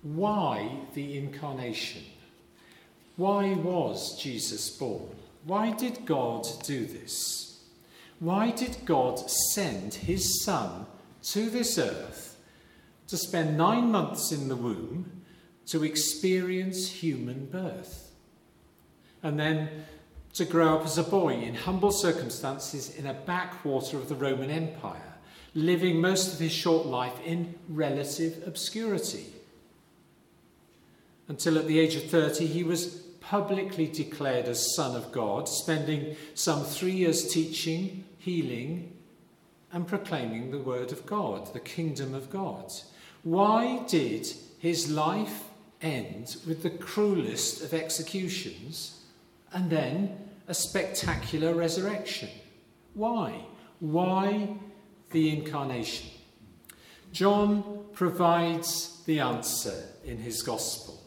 Why 0.03 0.81
the 0.93 1.17
incarnation? 1.17 2.03
Why 3.15 3.53
was 3.55 4.21
Jesus 4.21 4.69
born? 4.69 5.15
Why 5.45 5.71
did 5.71 6.05
God 6.05 6.45
do 6.63 6.85
this? 6.85 7.63
Why 8.19 8.51
did 8.51 8.77
God 8.85 9.19
send 9.53 9.95
his 9.95 10.43
Son 10.43 10.85
to 11.23 11.49
this 11.49 11.79
earth 11.79 12.37
to 13.07 13.17
spend 13.17 13.57
nine 13.57 13.91
months 13.91 14.31
in 14.31 14.47
the 14.47 14.55
womb 14.55 15.23
to 15.67 15.83
experience 15.83 16.87
human 16.91 17.47
birth? 17.47 18.08
And 19.23 19.39
then 19.39 19.69
to 20.33 20.45
grow 20.45 20.77
up 20.77 20.85
as 20.85 20.97
a 20.97 21.03
boy 21.03 21.33
in 21.33 21.55
humble 21.55 21.91
circumstances 21.91 22.95
in 22.95 23.05
a 23.07 23.13
backwater 23.13 23.97
of 23.97 24.09
the 24.09 24.15
Roman 24.15 24.49
Empire, 24.49 25.13
living 25.53 25.99
most 25.99 26.33
of 26.33 26.39
his 26.39 26.51
short 26.51 26.85
life 26.85 27.19
in 27.25 27.55
relative 27.67 28.43
obscurity 28.47 29.25
until 31.29 31.57
at 31.57 31.67
the 31.67 31.79
age 31.79 31.95
of 31.95 32.03
30 32.03 32.45
he 32.47 32.63
was 32.63 32.87
publicly 33.21 33.87
declared 33.87 34.47
as 34.47 34.75
Son 34.75 34.95
of 34.95 35.11
God, 35.11 35.47
spending 35.47 36.15
some 36.33 36.63
three 36.63 36.93
years 36.93 37.31
teaching, 37.31 38.03
healing, 38.17 38.91
and 39.71 39.87
proclaiming 39.87 40.49
the 40.49 40.57
Word 40.57 40.91
of 40.91 41.05
God, 41.05 41.53
the 41.53 41.59
kingdom 41.59 42.15
of 42.15 42.31
God. 42.31 42.71
Why 43.23 43.83
did 43.87 44.27
his 44.57 44.89
life 44.89 45.43
end 45.81 46.37
with 46.47 46.63
the 46.63 46.71
cruelest 46.71 47.63
of 47.63 47.73
executions 47.73 48.98
and 49.53 49.69
then 49.69 50.17
a 50.47 50.53
spectacular 50.53 51.53
resurrection? 51.53 52.29
Why? 52.93 53.45
Why 53.79 54.55
the 55.11 55.29
incarnation? 55.29 56.09
John 57.11 57.85
provides 57.93 59.01
the 59.05 59.19
answer 59.19 59.83
in 60.03 60.17
his 60.17 60.41
gospel. 60.43 61.01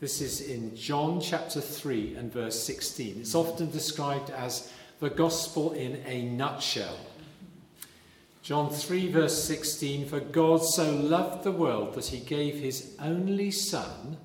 This 0.00 0.20
is 0.20 0.40
in 0.40 0.76
John 0.76 1.20
chapter 1.20 1.60
3 1.60 2.16
and 2.16 2.32
verse 2.32 2.62
16. 2.62 3.20
It's 3.20 3.34
often 3.34 3.70
described 3.70 4.30
as 4.30 4.72
the 5.00 5.10
gospel 5.10 5.72
in 5.72 6.02
a 6.06 6.22
nutshell. 6.22 6.98
John 8.42 8.70
3, 8.70 9.10
verse 9.10 9.42
16 9.44 10.06
For 10.06 10.20
God 10.20 10.62
so 10.62 10.94
loved 10.94 11.44
the 11.44 11.52
world 11.52 11.94
that 11.94 12.06
he 12.06 12.20
gave 12.20 12.56
his 12.56 12.94
only 13.00 13.50
Son, 13.50 14.18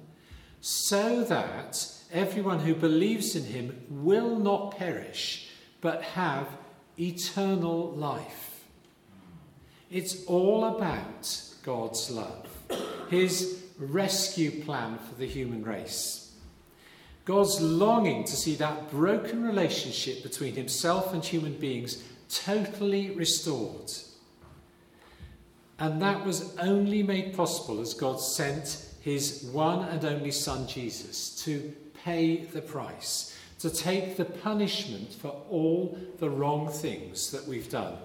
so 0.60 1.24
that 1.24 1.88
everyone 2.12 2.60
who 2.60 2.76
believes 2.76 3.36
in 3.36 3.44
him 3.44 3.86
will 3.90 4.38
not 4.38 4.78
perish, 4.78 5.50
but 5.82 6.02
have 6.02 6.48
eternal 7.00 7.92
life. 7.92 8.64
It's 9.92 10.26
all 10.26 10.66
about 10.66 11.42
God's 11.64 12.12
love, 12.12 12.48
his 13.10 13.64
rescue 13.78 14.64
plan 14.64 14.98
for 14.98 15.16
the 15.16 15.26
human 15.26 15.64
race. 15.64 16.32
God's 17.26 17.62
longing 17.62 18.24
to 18.24 18.36
see 18.36 18.56
that 18.56 18.90
broken 18.90 19.44
relationship 19.44 20.24
between 20.24 20.56
himself 20.56 21.14
and 21.14 21.24
human 21.24 21.54
beings 21.54 22.04
totally 22.28 23.12
restored. 23.12 23.92
And 25.78 26.02
that 26.02 26.26
was 26.26 26.56
only 26.58 27.04
made 27.04 27.36
possible 27.36 27.80
as 27.80 27.94
God 27.94 28.20
sent 28.20 28.86
his 29.02 29.50
one 29.52 29.88
and 29.90 30.04
only 30.04 30.32
Son 30.32 30.68
Jesus 30.68 31.36
to 31.44 31.74
pay 32.10 32.38
the 32.38 32.62
price, 32.62 33.38
to 33.60 33.70
take 33.70 34.18
the 34.18 34.26
punishment 34.26 35.14
for 35.14 35.44
all 35.48 35.96
the 36.18 36.30
wrong 36.30 36.68
things 36.68 37.30
that 37.30 37.48
we've 37.48 37.70
done, 37.70 37.96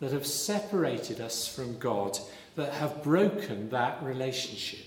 that 0.00 0.12
have 0.12 0.26
separated 0.26 1.20
us 1.20 1.46
from 1.46 1.78
God, 1.78 2.18
that 2.56 2.72
have 2.72 3.02
broken 3.02 3.68
that 3.68 4.02
relationship. 4.02 4.86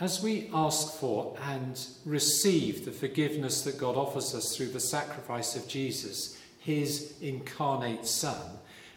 As 0.00 0.22
we 0.22 0.50
ask 0.54 0.94
for 0.94 1.36
and 1.42 1.78
receive 2.06 2.86
the 2.86 2.92
forgiveness 2.92 3.60
that 3.62 3.78
God 3.78 3.96
offers 3.96 4.34
us 4.34 4.56
through 4.56 4.70
the 4.70 4.80
sacrifice 4.80 5.54
of 5.54 5.68
Jesus, 5.68 6.40
his 6.60 7.14
incarnate 7.20 8.06
Son, 8.06 8.40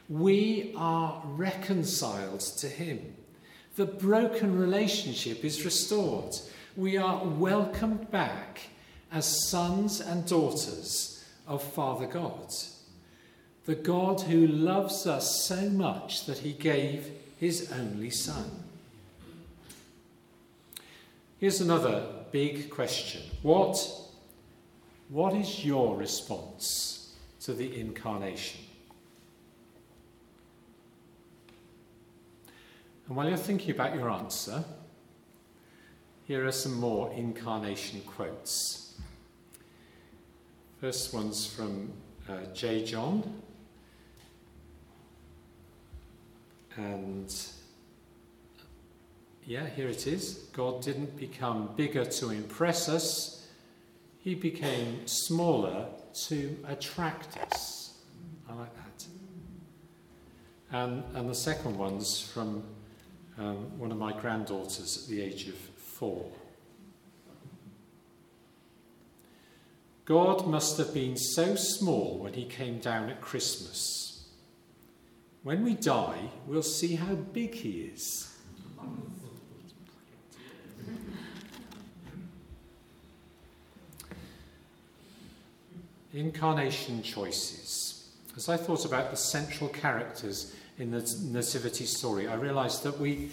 we 0.07 0.73
are 0.77 1.21
reconciled 1.25 2.39
to 2.39 2.67
Him. 2.67 3.15
The 3.75 3.85
broken 3.85 4.57
relationship 4.57 5.43
is 5.43 5.65
restored. 5.65 6.35
We 6.77 6.97
are 6.97 7.23
welcomed 7.23 8.11
back 8.11 8.59
as 9.09 9.47
sons 9.49 10.01
and 10.01 10.27
daughters 10.27 11.23
of 11.47 11.63
Father 11.63 12.05
God. 12.05 12.49
The 13.65 13.75
God 13.75 14.21
who 14.21 14.45
loves 14.45 15.07
us 15.07 15.45
so 15.45 15.69
much 15.69 16.25
that 16.25 16.39
He 16.39 16.51
gave 16.51 17.11
His 17.39 17.71
only 17.71 18.09
Son. 18.09 18.63
Here's 21.39 21.61
another 21.61 22.07
big 22.31 22.69
question. 22.69 23.21
What, 23.41 23.77
what 25.07 25.33
is 25.33 25.63
your 25.63 25.95
response 25.95 27.13
to 27.41 27.53
the 27.53 27.79
incarnation? 27.79 28.59
And 33.07 33.15
while 33.15 33.29
you're 33.29 33.37
thinking 33.37 33.71
about 33.71 33.95
your 33.95 34.09
answer, 34.09 34.65
here 36.25 36.45
are 36.45 36.51
some 36.51 36.73
more 36.73 37.11
incarnation 37.13 38.01
quotes. 38.01 38.95
First 40.81 41.13
one's 41.13 41.45
from 41.45 41.93
uh, 42.27 42.37
J. 42.53 42.83
John. 42.83 43.41
And 46.75 47.33
yeah, 49.45 49.67
here 49.67 49.87
it 49.87 50.07
is. 50.07 50.49
God 50.51 50.81
didn't 50.81 51.15
become 51.15 51.69
bigger 51.75 52.03
to 52.03 52.31
impress 52.31 52.89
us, 52.89 53.47
He 54.17 54.33
became 54.33 55.05
smaller 55.07 55.85
to 56.27 56.57
attract 56.67 57.37
us. 57.37 57.99
I 58.49 58.55
like 58.55 58.75
that. 58.75 59.05
And, 60.71 61.03
and 61.13 61.29
the 61.29 61.35
second 61.35 61.77
one's 61.77 62.19
from 62.19 62.63
um, 63.37 63.77
one 63.77 63.91
of 63.91 63.97
my 63.97 64.11
granddaughters 64.19 65.03
at 65.03 65.09
the 65.09 65.21
age 65.21 65.47
of 65.47 65.74
four. 65.95 66.25
God 70.03 70.45
must 70.45 70.77
have 70.77 70.93
been 70.93 71.17
so 71.17 71.55
small 71.55 72.19
when 72.19 72.33
he 72.33 72.45
came 72.45 72.79
down 72.79 73.09
at 73.09 73.21
Christmas. 73.21 74.27
When 75.43 75.63
we 75.63 75.73
die, 75.73 76.19
we'll 76.47 76.63
see 76.63 76.95
how 76.95 77.15
big 77.15 77.55
he 77.55 77.91
is. 77.93 78.35
Incarnation 86.13 87.01
choices. 87.03 88.09
As 88.35 88.49
I 88.49 88.57
thought 88.57 88.85
about 88.85 89.11
the 89.11 89.17
central 89.17 89.69
characters 89.69 90.55
in 90.77 90.91
the 90.91 91.01
Nativity 91.31 91.85
story, 91.85 92.27
I 92.27 92.35
realized 92.35 92.83
that 92.83 92.99
we, 92.99 93.29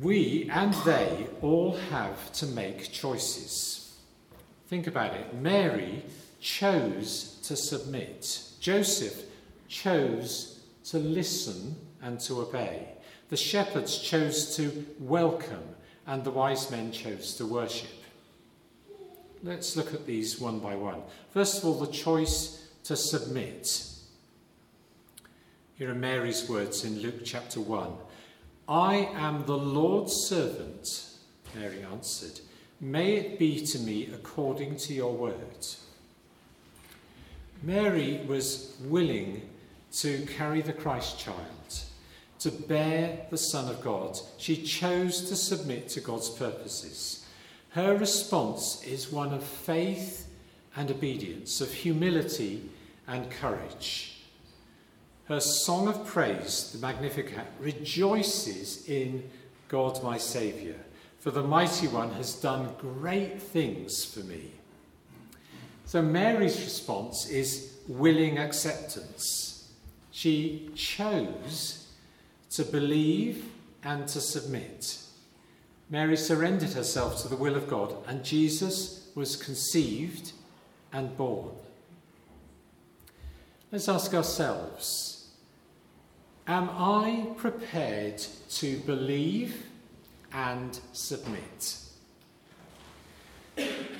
we 0.00 0.48
and 0.50 0.72
they 0.84 1.26
all 1.40 1.76
have 1.90 2.32
to 2.32 2.46
make 2.46 2.92
choices. 2.92 3.96
Think 4.68 4.86
about 4.86 5.14
it. 5.14 5.34
Mary 5.34 6.02
chose 6.40 7.38
to 7.44 7.56
submit, 7.56 8.42
Joseph 8.60 9.22
chose 9.68 10.60
to 10.84 10.98
listen 10.98 11.76
and 12.02 12.18
to 12.20 12.40
obey. 12.40 12.88
The 13.28 13.36
shepherds 13.36 13.98
chose 13.98 14.56
to 14.56 14.86
welcome, 14.98 15.62
and 16.06 16.24
the 16.24 16.30
wise 16.30 16.70
men 16.70 16.92
chose 16.92 17.36
to 17.36 17.46
worship. 17.46 17.90
Let's 19.42 19.76
look 19.76 19.94
at 19.94 20.06
these 20.06 20.40
one 20.40 20.58
by 20.58 20.74
one. 20.74 21.02
First 21.30 21.58
of 21.58 21.64
all, 21.64 21.74
the 21.74 21.92
choice 21.92 22.68
to 22.84 22.96
submit. 22.96 23.86
Here 25.76 25.90
are 25.90 25.94
Mary's 25.94 26.48
words 26.48 26.84
in 26.84 27.00
Luke 27.00 27.24
chapter 27.24 27.60
1. 27.60 27.92
I 28.68 29.10
am 29.14 29.44
the 29.44 29.58
Lord's 29.58 30.14
servant, 30.28 31.06
Mary 31.54 31.82
answered. 31.90 32.40
May 32.80 33.14
it 33.14 33.38
be 33.38 33.64
to 33.66 33.78
me 33.78 34.10
according 34.12 34.76
to 34.78 34.94
your 34.94 35.12
word. 35.12 35.66
Mary 37.62 38.20
was 38.26 38.76
willing 38.84 39.48
to 39.92 40.26
carry 40.26 40.62
the 40.62 40.72
Christ 40.72 41.18
child, 41.18 41.80
to 42.40 42.50
bear 42.50 43.26
the 43.30 43.38
Son 43.38 43.68
of 43.68 43.80
God. 43.82 44.18
She 44.38 44.62
chose 44.62 45.28
to 45.28 45.36
submit 45.36 45.88
to 45.90 46.00
God's 46.00 46.30
purposes. 46.30 47.24
Her 47.70 47.96
response 47.96 48.82
is 48.84 49.12
one 49.12 49.32
of 49.32 49.44
faith 49.44 50.28
and 50.76 50.90
obedience, 50.90 51.60
of 51.60 51.72
humility 51.72 52.68
and 53.06 53.30
courage. 53.30 54.11
Her 55.32 55.40
song 55.40 55.88
of 55.88 56.04
praise, 56.04 56.72
the 56.72 56.86
Magnificat, 56.86 57.46
rejoices 57.58 58.86
in 58.86 59.30
God 59.66 60.02
my 60.02 60.18
Saviour, 60.18 60.74
for 61.20 61.30
the 61.30 61.42
Mighty 61.42 61.88
One 61.88 62.10
has 62.10 62.34
done 62.34 62.74
great 62.78 63.40
things 63.40 64.04
for 64.04 64.20
me. 64.20 64.50
So 65.86 66.02
Mary's 66.02 66.60
response 66.60 67.30
is 67.30 67.78
willing 67.88 68.36
acceptance. 68.36 69.72
She 70.10 70.68
chose 70.74 71.88
to 72.50 72.62
believe 72.64 73.46
and 73.82 74.06
to 74.08 74.20
submit. 74.20 74.98
Mary 75.88 76.18
surrendered 76.18 76.74
herself 76.74 77.22
to 77.22 77.28
the 77.28 77.36
will 77.36 77.56
of 77.56 77.70
God, 77.70 77.94
and 78.06 78.22
Jesus 78.22 79.08
was 79.14 79.36
conceived 79.36 80.32
and 80.92 81.16
born. 81.16 81.52
Let's 83.70 83.88
ask 83.88 84.12
ourselves 84.12 85.11
Am 86.46 86.68
I 86.70 87.26
prepared 87.36 88.18
to 88.50 88.76
believe 88.78 89.66
and 90.32 90.78
submit? 90.92 91.78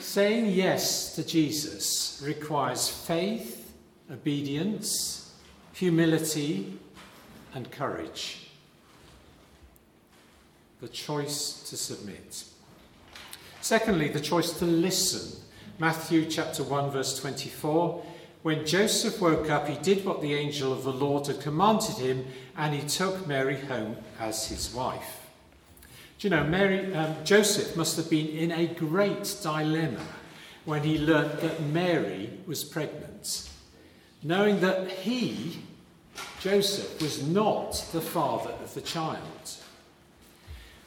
Saying 0.01 0.47
yes 0.47 1.15
to 1.15 1.25
Jesus 1.25 2.21
requires 2.25 2.89
faith, 2.89 3.73
obedience, 4.11 5.33
humility, 5.73 6.79
and 7.55 7.71
courage. 7.71 8.39
the 10.81 10.89
choice 10.89 11.63
to 11.71 11.77
submit. 11.77 12.43
Secondly, 13.61 14.09
the 14.09 14.19
choice 14.19 14.59
to 14.59 14.65
listen. 14.65 15.41
Matthew 15.79 16.27
chapter 16.27 16.65
1 16.65 16.91
verse 16.91 17.21
24. 17.21 18.05
When 18.43 18.67
Joseph 18.67 19.21
woke 19.21 19.51
up, 19.51 19.69
he 19.69 19.77
did 19.77 20.05
what 20.05 20.21
the 20.21 20.35
angel 20.35 20.73
of 20.73 20.83
the 20.83 20.93
Lord 20.93 21.29
had 21.29 21.41
commanded 21.41 21.97
him, 21.97 22.27
and 22.57 22.75
he 22.75 22.87
took 22.89 23.27
Mary 23.27 23.57
home 23.57 23.97
as 24.19 24.49
his 24.49 24.75
wife. 24.75 25.21
Do 26.19 26.27
you 26.27 26.31
know, 26.31 26.45
Mary, 26.45 26.93
um, 26.95 27.17
Joseph 27.25 27.77
must 27.77 27.97
have 27.97 28.11
been 28.11 28.27
in 28.27 28.51
a 28.51 28.67
great 28.67 29.37
dilemma 29.43 30.05
when 30.65 30.83
he 30.83 30.99
learnt 30.99 31.41
that 31.41 31.63
Mary 31.63 32.31
was 32.47 32.65
pregnant, 32.65 33.49
knowing 34.25 34.61
that 34.61 34.91
he, 34.91 35.63
Joseph, 36.41 37.01
was 37.01 37.27
not 37.27 37.73
the 37.93 38.01
father 38.01 38.53
of 38.63 38.75
the 38.75 38.81
child. 38.81 39.57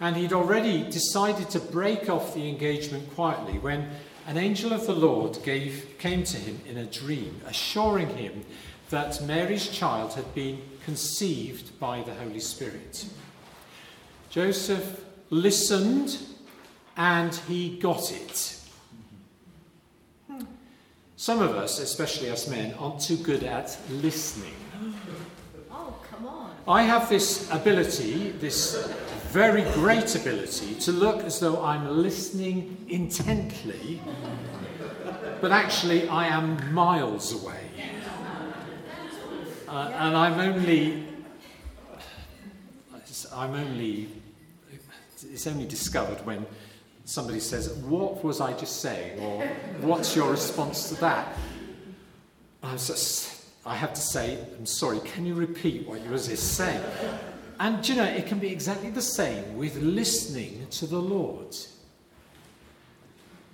And 0.02 0.18
he'd 0.18 0.34
already 0.34 0.84
decided 0.84 1.50
to 1.52 1.60
break 1.60 2.10
off 2.10 2.34
the 2.34 2.50
engagement 2.50 3.14
quietly 3.16 3.60
when 3.60 3.90
an 4.28 4.38
angel 4.38 4.74
of 4.74 4.88
the 4.88 4.96
Lord 4.96 5.38
gave, 5.44 5.98
came 6.00 6.24
to 6.24 6.38
him 6.38 6.60
in 6.68 6.78
a 6.78 6.86
dream, 6.86 7.42
assuring 7.46 8.10
him 8.10 8.44
that 8.90 9.22
Mary's 9.24 9.68
child 9.70 10.14
had 10.14 10.34
been 10.34 10.62
conceived 10.84 11.80
by 11.80 12.02
the 12.02 12.14
Holy 12.14 12.40
Spirit. 12.40 13.06
Joseph 14.30 15.04
listened 15.30 16.18
and 16.98 17.34
he 17.48 17.78
got 17.78 18.12
it. 18.12 18.60
Some 21.18 21.42
of 21.42 21.52
us, 21.52 21.80
especially 21.80 22.30
us 22.30 22.48
men, 22.48 22.74
aren't 22.74 23.00
too 23.00 23.18
good 23.18 23.44
at 23.44 23.78
listening. 23.90 24.54
Oh, 25.72 25.94
come 26.10 26.28
on. 26.28 26.52
I 26.68 26.84
have 26.84 27.10
this 27.10 27.50
ability, 27.52 28.32
this 28.32 28.76
very 29.32 29.64
great 29.74 30.16
ability, 30.16 30.76
to 30.76 30.92
look 30.92 31.24
as 31.24 31.40
though 31.40 31.64
I'm 31.64 32.02
listening 32.02 32.86
intently, 32.90 34.02
but 35.42 35.52
actually 35.52 36.08
I 36.08 36.28
am 36.28 36.74
miles 36.74 37.34
away. 37.44 37.60
Uh, 39.68 39.92
and 40.00 40.16
I'm 40.16 40.40
only, 40.40 41.06
I'm 43.34 43.54
only, 43.54 44.10
it's 45.22 45.48
only 45.48 45.66
discovered 45.66 46.26
when 46.26 46.46
somebody 47.04 47.40
says, 47.40 47.74
What 47.74 48.24
was 48.24 48.40
I 48.42 48.54
just 48.54 48.82
saying? 48.82 49.20
or 49.20 49.46
What's 49.82 50.16
your 50.16 50.32
response 50.32 50.90
to 50.90 50.96
that? 51.02 51.36
I, 52.64 52.72
just, 52.74 53.46
I 53.66 53.76
have 53.76 53.94
to 53.94 54.02
say, 54.02 54.40
I'm 54.58 54.66
sorry, 54.66 55.00
can 55.00 55.26
you 55.26 55.34
repeat 55.36 55.88
what 55.88 56.02
you 56.02 56.10
were 56.10 56.18
just 56.18 56.54
saying? 56.56 56.84
And 57.60 57.88
you 57.88 57.96
know, 57.96 58.04
it 58.04 58.28
can 58.28 58.40
be 58.40 58.50
exactly 58.50 58.90
the 58.90 59.02
same 59.02 59.58
with 59.58 59.78
listening 59.78 60.68
to 60.72 60.86
the 60.86 61.00
Lord. 61.00 61.56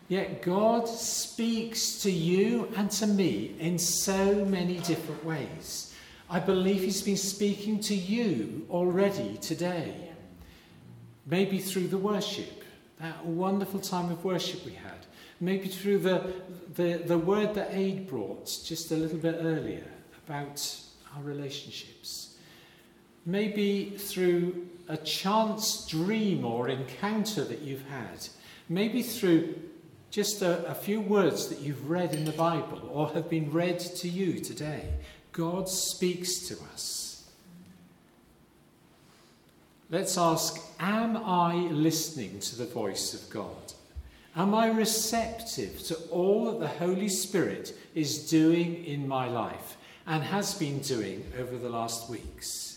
Yet 0.08 0.42
God 0.42 0.90
speaks 0.90 2.02
to 2.02 2.12
you 2.12 2.68
and 2.76 2.92
to 2.92 3.08
me 3.08 3.56
in 3.60 3.78
so 3.78 4.44
many 4.46 4.80
different 4.80 5.24
ways. 5.24 5.96
I 6.30 6.40
believe 6.40 6.82
He's 6.82 7.02
been 7.02 7.18
speaking 7.18 7.80
to 7.82 7.96
you 7.96 8.66
already 8.70 9.38
today. 9.38 10.10
Maybe 11.26 11.60
through 11.60 11.88
the 11.88 11.98
worship, 11.98 12.64
that 13.00 13.26
wonderful 13.26 13.80
time 13.80 14.12
of 14.12 14.26
worship 14.26 14.66
we 14.66 14.74
had. 14.74 15.06
Maybe 15.40 15.68
through 15.68 16.00
the, 16.00 16.34
the, 16.76 17.02
the 17.06 17.18
word 17.18 17.54
that 17.56 17.70
Aid 17.72 18.08
brought 18.08 18.46
just 18.66 18.92
a 18.92 18.96
little 18.96 19.18
bit 19.18 19.38
earlier 19.40 19.88
about 20.26 20.78
our 21.16 21.24
relationships. 21.24 22.31
Maybe 23.26 23.92
through 23.98 24.68
a 24.88 24.98
chance 24.98 25.86
dream 25.88 26.44
or 26.44 26.68
encounter 26.68 27.44
that 27.44 27.62
you've 27.62 27.88
had. 27.88 28.28
Maybe 28.68 29.04
through 29.04 29.56
just 30.10 30.42
a, 30.42 30.66
a 30.68 30.76
few 30.76 31.00
words 31.00 31.48
that 31.48 31.60
you've 31.60 31.90
read 31.90 32.14
in 32.14 32.26
the 32.26 32.34
Bible 32.34 32.90
or 32.92 33.10
have 33.10 33.30
been 33.30 33.52
read 33.52 33.80
to 33.80 34.10
you 34.10 34.40
today. 34.40 34.90
God 35.32 35.70
speaks 35.70 36.40
to 36.50 36.58
us. 36.74 37.30
Let's 39.90 40.18
ask 40.18 40.60
Am 40.80 41.18
I 41.18 41.56
listening 41.56 42.40
to 42.40 42.58
the 42.58 42.66
voice 42.66 43.14
of 43.14 43.30
God? 43.30 43.74
Am 44.36 44.56
I 44.56 44.68
receptive 44.68 45.84
to 45.84 45.96
all 46.10 46.46
that 46.46 46.60
the 46.60 46.68
Holy 46.68 47.10
Spirit 47.10 47.78
is 47.94 48.30
doing 48.30 48.86
in 48.86 49.08
my 49.08 49.28
life 49.28 49.78
and 50.08 50.24
has 50.24 50.54
been 50.54 50.80
doing 50.80 51.26
over 51.38 51.58
the 51.58 51.70
last 51.70 52.10
weeks? 52.10 52.71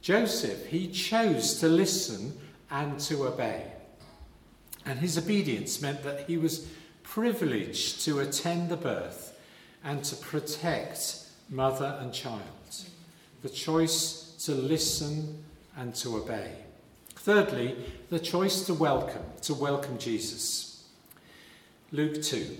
Joseph, 0.00 0.66
he 0.66 0.88
chose 0.88 1.60
to 1.60 1.68
listen 1.68 2.38
and 2.70 2.98
to 3.00 3.26
obey. 3.26 3.64
And 4.84 4.98
his 4.98 5.18
obedience 5.18 5.82
meant 5.82 6.02
that 6.02 6.26
he 6.26 6.36
was 6.36 6.66
privileged 7.02 8.04
to 8.04 8.20
attend 8.20 8.68
the 8.68 8.76
birth 8.76 9.38
and 9.84 10.02
to 10.04 10.16
protect 10.16 11.24
mother 11.50 11.98
and 12.00 12.12
child. 12.12 12.42
The 13.42 13.48
choice 13.48 14.34
to 14.44 14.52
listen 14.52 15.44
and 15.76 15.94
to 15.96 16.16
obey. 16.16 16.52
Thirdly, 17.14 17.76
the 18.10 18.18
choice 18.18 18.62
to 18.66 18.74
welcome, 18.74 19.24
to 19.42 19.54
welcome 19.54 19.98
Jesus. 19.98 20.84
Luke 21.92 22.22
2. 22.22 22.56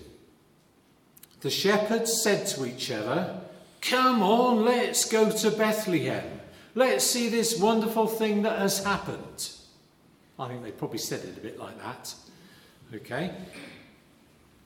The 1.40 1.50
shepherds 1.50 2.22
said 2.22 2.46
to 2.48 2.66
each 2.66 2.90
other, 2.90 3.40
Come 3.80 4.22
on, 4.22 4.64
let's 4.64 5.04
go 5.04 5.30
to 5.30 5.50
Bethlehem. 5.50 6.37
Let's 6.78 7.04
see 7.04 7.28
this 7.28 7.58
wonderful 7.58 8.06
thing 8.06 8.42
that 8.42 8.60
has 8.60 8.84
happened. 8.84 9.50
I 10.38 10.46
think 10.46 10.62
they 10.62 10.70
probably 10.70 10.98
said 10.98 11.24
it 11.24 11.36
a 11.36 11.40
bit 11.40 11.58
like 11.58 11.76
that. 11.82 12.14
Okay? 12.94 13.32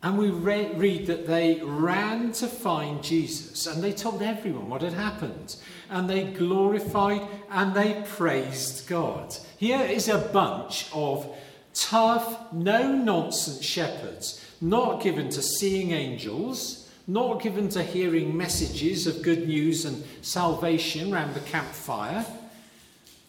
And 0.03 0.19
we 0.19 0.29
re- 0.29 0.75
read 0.75 1.07
that 1.07 1.27
they 1.27 1.63
ran 1.65 2.33
to 2.33 2.49
find 2.49 3.03
Jesus 3.03 3.67
and 3.67 3.83
they 3.83 3.95
told 3.95 4.21
everyone 4.21 4.69
what 4.69 4.83
had 4.83 4.93
happened. 4.93 5.57
And 5.89 6.11
they 6.11 6.25
glorified 6.25 7.27
and 7.51 7.73
they 7.73 8.05
praised 8.07 8.87
God. 8.89 9.35
Here 9.57 9.81
is 9.81 10.09
a 10.09 10.19
bunch 10.19 10.91
of 10.93 11.35
tough, 11.73 12.53
no 12.53 12.93
nonsense 12.93 13.65
shepherds, 13.65 14.45
not 14.61 15.03
given 15.03 15.31
to 15.31 15.41
seeing 15.41 15.93
angels, 15.93 16.82
not 17.13 17.43
given 17.43 17.69
to 17.69 17.83
hearing 17.83 18.37
messages 18.37 19.07
of 19.07 19.23
good 19.23 19.47
news 19.47 19.85
and 19.85 20.03
salvation 20.23 21.13
around 21.13 21.35
the 21.35 21.41
campfire. 21.41 22.25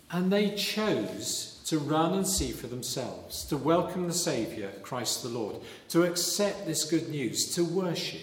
And 0.10 0.32
they 0.32 0.56
chose 0.56 1.62
to 1.66 1.80
run 1.80 2.14
and 2.14 2.28
see 2.28 2.52
for 2.52 2.68
themselves, 2.68 3.46
to 3.46 3.58
welcome 3.58 4.08
the 4.08 4.14
Saviour, 4.14 4.70
Christ 4.82 5.24
the 5.24 5.30
Lord, 5.30 5.58
to 5.90 6.04
accept 6.04 6.66
this 6.66 6.90
good 6.90 7.10
news, 7.10 7.56
to 7.56 7.66
worship. 7.66 8.22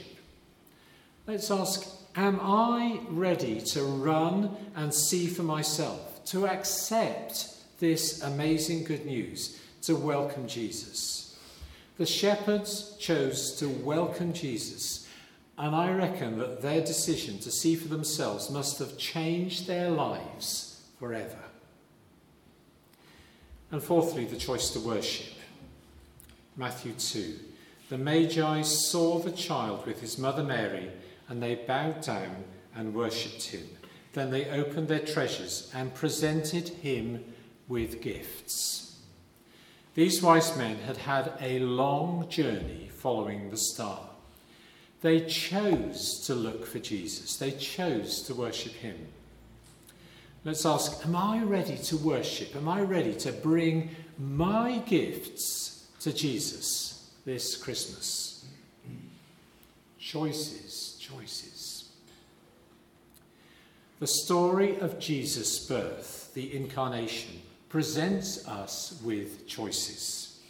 Let's 1.27 1.51
ask 1.51 1.87
Am 2.17 2.41
I 2.43 3.01
ready 3.09 3.61
to 3.61 3.85
run 3.85 4.57
and 4.75 4.93
see 4.93 5.29
for 5.29 5.45
myself, 5.45 6.25
to 6.27 6.49
accept 6.49 7.55
this 7.79 8.21
amazing 8.23 8.83
good 8.83 9.07
news, 9.07 9.61
to 9.83 9.95
welcome 9.95 10.49
Jesus? 10.49 11.39
The 11.99 12.07
shepherds 12.07 12.97
chose 12.99 13.55
to 13.57 13.69
welcome 13.69 14.33
Jesus, 14.33 15.09
and 15.61 15.77
I 15.77 15.93
reckon 15.93 16.39
that 16.39 16.63
their 16.63 16.81
decision 16.81 17.39
to 17.41 17.51
see 17.51 17.77
for 17.77 17.89
themselves 17.89 18.49
must 18.49 18.79
have 18.79 18.97
changed 18.97 19.67
their 19.67 19.91
lives 19.91 20.81
forever. 20.99 21.39
And 23.71 23.83
fourthly, 23.83 24.25
the 24.25 24.39
choice 24.39 24.71
to 24.71 24.81
worship. 24.81 25.35
Matthew 26.57 26.93
2. 26.93 27.39
The 27.91 27.99
Magi 27.99 28.63
saw 28.63 29.19
the 29.19 29.33
child 29.33 29.87
with 29.87 30.01
his 30.01 30.17
mother 30.17 30.43
Mary, 30.43 30.91
and 31.29 31.43
they 31.43 31.57
bowed 31.57 32.01
down 32.01 32.45
and 32.75 32.95
worshipped 32.95 33.45
him. 33.49 33.69
Then 34.15 34.31
they 34.31 34.47
opened 34.47 34.89
their 34.89 35.01
treasures 35.01 35.71
and 35.75 35.95
presented 35.95 36.69
him 36.69 37.23
with 37.69 38.01
gifts. 38.01 38.99
These 39.95 40.23
wise 40.23 40.57
men 40.57 40.79
had 40.79 40.97
had 40.97 41.35
a 41.39 41.59
long 41.59 42.31
journey 42.31 42.89
following 42.95 43.51
the 43.51 43.59
star. 43.59 44.10
They 45.01 45.21
chose 45.21 46.21
to 46.27 46.35
look 46.35 46.67
for 46.67 46.79
Jesus, 46.79 47.37
they 47.37 47.53
chose 47.53 48.23
to 48.23 48.35
worship 48.35 48.73
him. 48.73 48.97
Let's 50.45 50.65
ask 50.65 51.05
Am 51.05 51.17
I 51.17 51.43
ready 51.43 51.77
to 51.77 51.97
worship? 51.97 52.55
Am 52.57 52.69
I 52.69 52.81
ready 52.81 53.15
to 53.15 53.33
bring 53.33 53.91
my 54.19 54.79
gifts 54.87 55.87
to 56.01 56.13
Jesus 56.13 57.11
this 57.25 57.57
Christmas? 57.57 58.47
Choices, 59.99 60.97
choices. 60.99 61.91
The 64.01 64.07
story 64.07 64.79
of 64.81 64.99
Jesus' 64.99 65.67
birth, 65.67 66.33
the 66.33 66.57
incarnation, 66.57 67.43
presents 67.69 68.49
us 68.49 68.99
with 69.05 69.47
choices 69.47 70.41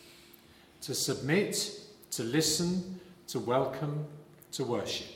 to 0.83 0.95
submit, 0.95 1.81
to 2.13 2.23
listen, 2.23 3.01
to 3.27 3.41
welcome, 3.41 4.07
to 4.53 4.65
worship. 4.65 5.07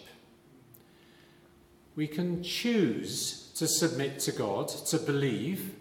We 1.97 2.07
can 2.07 2.43
choose 2.43 3.53
to 3.57 3.69
submit 3.69 4.19
to 4.21 4.33
God, 4.33 4.69
to 4.69 4.99
believe, 4.99 5.75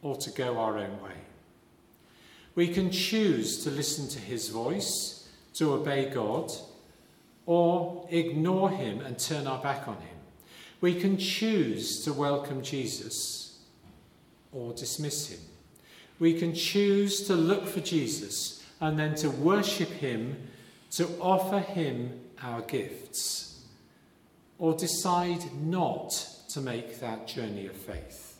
or 0.00 0.16
to 0.16 0.30
go 0.30 0.58
our 0.58 0.78
own 0.78 1.02
way. 1.02 1.16
We 2.54 2.68
can 2.68 2.90
choose 2.90 3.62
to 3.64 3.70
listen 3.70 4.08
to 4.08 4.18
his 4.18 4.48
voice, 4.48 5.28
to 5.54 5.72
obey 5.72 6.10
God, 6.10 6.52
or 7.46 8.06
ignore 8.10 8.70
him 8.70 9.00
and 9.00 9.18
turn 9.18 9.46
our 9.46 9.62
back 9.62 9.88
on 9.88 9.96
him. 9.96 10.16
We 10.80 10.94
can 10.94 11.16
choose 11.16 12.04
to 12.04 12.12
welcome 12.12 12.62
Jesus 12.62 13.60
or 14.52 14.72
dismiss 14.72 15.30
him. 15.30 15.40
We 16.18 16.38
can 16.38 16.54
choose 16.54 17.26
to 17.26 17.34
look 17.34 17.66
for 17.66 17.80
Jesus 17.80 18.62
and 18.80 18.98
then 18.98 19.14
to 19.16 19.30
worship 19.30 19.88
him, 19.88 20.36
to 20.92 21.08
offer 21.20 21.60
him 21.60 22.20
our 22.42 22.62
gifts, 22.62 23.64
or 24.58 24.74
decide 24.74 25.52
not 25.54 26.10
to 26.50 26.60
make 26.60 27.00
that 27.00 27.26
journey 27.26 27.66
of 27.66 27.76
faith. 27.76 28.38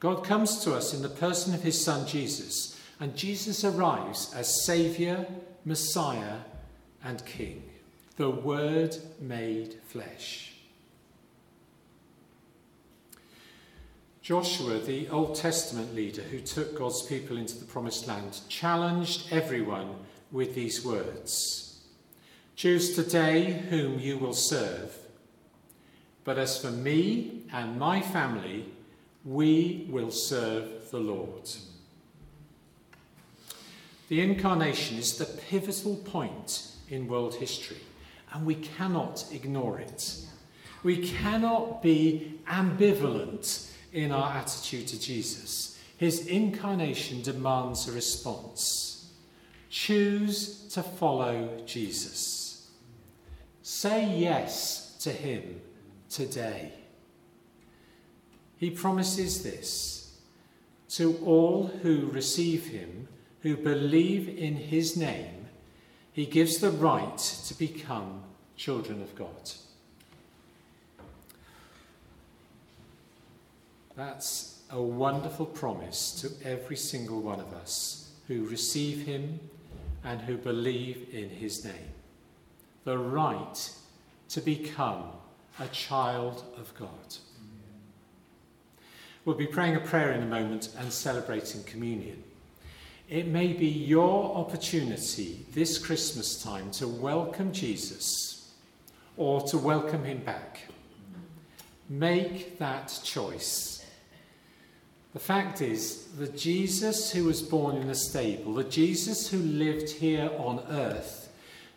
God 0.00 0.24
comes 0.24 0.62
to 0.64 0.74
us 0.74 0.94
in 0.94 1.02
the 1.02 1.08
person 1.08 1.54
of 1.54 1.62
his 1.62 1.82
son 1.82 2.06
Jesus, 2.06 2.80
and 3.00 3.16
Jesus 3.16 3.64
arrives 3.64 4.32
as 4.34 4.64
Saviour, 4.64 5.26
Messiah, 5.64 6.38
and 7.04 7.24
King, 7.26 7.62
the 8.16 8.30
Word 8.30 8.96
made 9.20 9.74
flesh. 9.88 10.54
Joshua, 14.22 14.78
the 14.78 15.08
Old 15.08 15.36
Testament 15.36 15.94
leader 15.94 16.20
who 16.22 16.40
took 16.40 16.78
God's 16.78 17.02
people 17.02 17.38
into 17.38 17.58
the 17.58 17.64
promised 17.64 18.06
land, 18.06 18.40
challenged 18.48 19.32
everyone 19.32 19.94
with 20.30 20.54
these 20.54 20.84
words 20.84 21.67
Choose 22.58 22.96
today 22.96 23.52
whom 23.70 24.00
you 24.00 24.18
will 24.18 24.32
serve. 24.32 24.92
But 26.24 26.38
as 26.38 26.60
for 26.60 26.72
me 26.72 27.44
and 27.52 27.78
my 27.78 28.00
family, 28.00 28.64
we 29.24 29.86
will 29.88 30.10
serve 30.10 30.90
the 30.90 30.98
Lord. 30.98 31.48
The 34.08 34.22
incarnation 34.22 34.98
is 34.98 35.18
the 35.18 35.26
pivotal 35.26 35.98
point 35.98 36.72
in 36.88 37.06
world 37.06 37.36
history, 37.36 37.78
and 38.32 38.44
we 38.44 38.56
cannot 38.56 39.26
ignore 39.30 39.78
it. 39.78 40.18
We 40.82 41.08
cannot 41.08 41.80
be 41.80 42.40
ambivalent 42.48 43.70
in 43.92 44.10
our 44.10 44.32
attitude 44.32 44.88
to 44.88 45.00
Jesus. 45.00 45.78
His 45.96 46.26
incarnation 46.26 47.22
demands 47.22 47.86
a 47.86 47.92
response. 47.92 49.12
Choose 49.70 50.66
to 50.72 50.82
follow 50.82 51.62
Jesus. 51.64 52.37
Say 53.68 54.16
yes 54.16 54.96
to 55.00 55.12
him 55.12 55.60
today. 56.08 56.72
He 58.56 58.70
promises 58.70 59.42
this 59.42 60.18
to 60.92 61.18
all 61.22 61.66
who 61.82 62.06
receive 62.06 62.68
him, 62.68 63.08
who 63.42 63.58
believe 63.58 64.26
in 64.26 64.56
his 64.56 64.96
name, 64.96 65.48
he 66.14 66.24
gives 66.24 66.56
the 66.58 66.70
right 66.70 67.18
to 67.18 67.52
become 67.58 68.22
children 68.56 69.02
of 69.02 69.14
God. 69.14 69.52
That's 73.94 74.62
a 74.70 74.80
wonderful 74.80 75.44
promise 75.44 76.22
to 76.22 76.48
every 76.48 76.76
single 76.76 77.20
one 77.20 77.38
of 77.38 77.52
us 77.52 78.12
who 78.28 78.46
receive 78.46 79.04
him 79.04 79.38
and 80.04 80.22
who 80.22 80.38
believe 80.38 81.08
in 81.12 81.28
his 81.28 81.66
name. 81.66 81.97
The 82.84 82.98
right 82.98 83.70
to 84.30 84.40
become 84.40 85.04
a 85.58 85.66
child 85.68 86.44
of 86.56 86.74
God. 86.74 87.16
We'll 89.24 89.36
be 89.36 89.46
praying 89.46 89.76
a 89.76 89.80
prayer 89.80 90.12
in 90.12 90.22
a 90.22 90.26
moment 90.26 90.70
and 90.78 90.92
celebrating 90.92 91.62
communion. 91.64 92.22
It 93.08 93.26
may 93.26 93.52
be 93.52 93.66
your 93.66 94.36
opportunity 94.36 95.46
this 95.52 95.78
Christmas 95.78 96.42
time 96.42 96.70
to 96.72 96.86
welcome 96.86 97.52
Jesus 97.52 98.52
or 99.16 99.40
to 99.48 99.58
welcome 99.58 100.04
him 100.04 100.18
back. 100.18 100.60
Make 101.88 102.58
that 102.58 103.00
choice 103.02 103.78
the 105.14 105.18
fact 105.18 105.62
is, 105.62 106.04
the 106.18 106.28
Jesus 106.28 107.10
who 107.10 107.24
was 107.24 107.40
born 107.40 107.76
in 107.76 107.88
a 107.88 107.94
stable, 107.94 108.54
the 108.54 108.64
Jesus 108.64 109.28
who 109.28 109.38
lived 109.38 109.90
here 109.90 110.30
on 110.36 110.60
earth, 110.68 111.27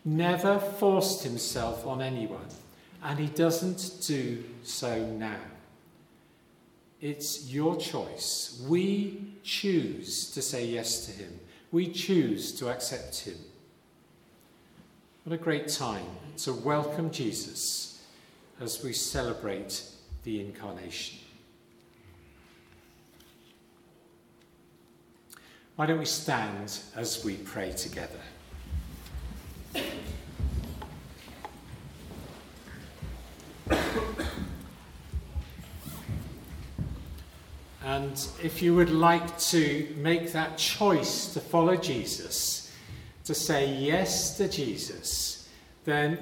never 0.04 0.60
forced 0.60 1.24
himself 1.24 1.86
on 1.86 2.02
anyone, 2.02 2.48
and 3.04 3.20
he 3.20 3.28
doesn't 3.28 4.06
do 4.06 4.44
so 4.64 5.06
now. 5.06 5.40
It's 7.00 7.50
your 7.50 7.76
choice. 7.78 8.64
We 8.68 9.36
choose 9.44 10.30
to 10.32 10.42
say 10.42 10.66
yes 10.66 11.06
to 11.08 11.12
him. 11.12 11.40
We 11.72 11.88
choose 11.88 12.52
to 12.60 12.70
accept 12.70 13.22
him. 13.22 13.38
What 15.24 15.34
a 15.34 15.38
great 15.38 15.68
time 15.68 16.06
to 16.38 16.54
welcome 16.54 17.12
Jesus 17.12 18.04
as 18.60 18.84
we 18.84 18.94
celebrate 18.94 19.84
the 20.24 20.40
incarnation. 20.40 21.20
Why 25.76 25.88
don't 25.88 26.00
we 26.00 26.06
stand 26.06 26.80
as 26.96 27.24
we 27.26 27.38
pray 27.38 27.72
together? 27.72 28.20
And 37.84 38.28
if 38.44 38.62
you 38.62 38.76
would 38.76 38.90
like 38.90 39.38
to 39.40 39.88
make 39.98 40.32
that 40.32 40.58
choice 40.58 41.34
to 41.34 41.40
follow 41.40 41.76
Jesus, 41.76 42.74
to 43.26 43.34
say 43.34 43.74
yes 43.74 44.38
to 44.38 44.48
Jesus, 44.48 45.50
then 45.86 46.18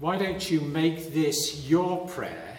why 0.00 0.18
don't 0.18 0.50
you 0.50 0.60
make 0.60 1.12
this 1.12 1.68
your 1.68 2.06
prayer? 2.08 2.58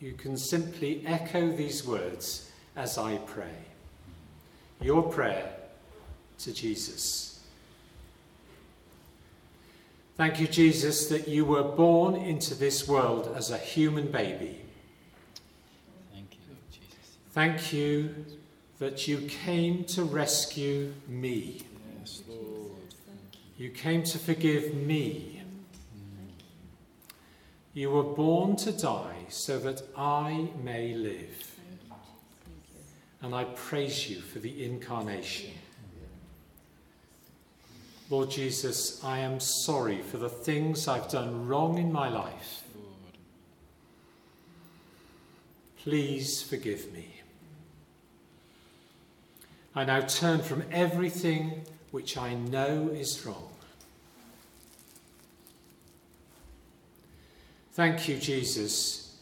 You 0.00 0.12
can 0.12 0.36
simply 0.36 1.02
echo 1.06 1.50
these 1.50 1.84
words 1.86 2.50
as 2.76 2.98
I 2.98 3.16
pray 3.18 3.56
your 4.80 5.02
prayer 5.02 5.52
to 6.38 6.52
Jesus. 6.52 7.27
Thank 10.18 10.40
you, 10.40 10.48
Jesus, 10.48 11.06
that 11.10 11.28
you 11.28 11.44
were 11.44 11.62
born 11.62 12.16
into 12.16 12.56
this 12.56 12.88
world 12.88 13.32
as 13.36 13.52
a 13.52 13.56
human 13.56 14.10
baby. 14.10 14.60
Thank 16.12 16.32
you, 16.32 16.56
Jesus. 16.72 17.18
Thank 17.30 17.72
you 17.72 18.26
that 18.80 19.06
you 19.06 19.18
came 19.18 19.84
to 19.84 20.02
rescue 20.02 20.92
me. 21.06 21.62
Yes, 22.00 22.24
Lord. 22.28 22.72
You 23.58 23.70
came 23.70 24.02
to 24.02 24.18
forgive 24.18 24.74
me. 24.74 25.40
Mm. 25.96 26.30
You 27.74 27.90
were 27.90 28.02
born 28.02 28.56
to 28.56 28.72
die 28.72 29.26
so 29.28 29.60
that 29.60 29.82
I 29.96 30.48
may 30.64 30.94
live. 30.94 31.54
And 33.22 33.36
I 33.36 33.44
praise 33.44 34.10
you 34.10 34.20
for 34.20 34.40
the 34.40 34.64
incarnation. 34.64 35.52
Lord 38.10 38.30
Jesus, 38.30 39.02
I 39.04 39.18
am 39.18 39.38
sorry 39.38 40.02
for 40.02 40.16
the 40.16 40.28
things 40.28 40.88
I've 40.88 41.10
done 41.10 41.46
wrong 41.46 41.78
in 41.78 41.92
my 41.92 42.08
life. 42.08 42.64
Please 45.82 46.42
forgive 46.42 46.92
me. 46.92 47.06
I 49.74 49.84
now 49.84 50.00
turn 50.00 50.40
from 50.40 50.64
everything 50.72 51.62
which 51.90 52.16
I 52.16 52.34
know 52.34 52.90
is 52.92 53.24
wrong. 53.24 53.50
Thank 57.72 58.08
you, 58.08 58.18
Jesus, 58.18 59.16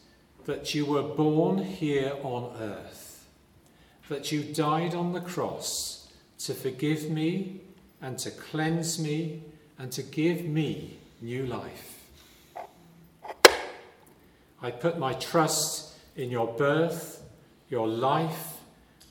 that 0.45 0.73
you 0.73 0.85
were 0.85 1.03
born 1.03 1.59
here 1.59 2.13
on 2.23 2.55
earth 2.59 3.07
that 4.09 4.31
you 4.31 4.41
died 4.41 4.95
on 4.95 5.13
the 5.13 5.21
cross 5.21 6.07
to 6.39 6.53
forgive 6.53 7.09
me 7.09 7.61
and 8.01 8.17
to 8.19 8.31
cleanse 8.31 8.99
me 8.99 9.43
and 9.79 9.91
to 9.91 10.03
give 10.03 10.45
me 10.45 10.97
new 11.21 11.45
life. 11.45 11.93
I 14.61 14.71
put 14.71 14.97
my 14.97 15.13
trust 15.13 15.95
in 16.15 16.31
your 16.31 16.47
birth, 16.47 17.21
your 17.69 17.87
life, 17.87 18.53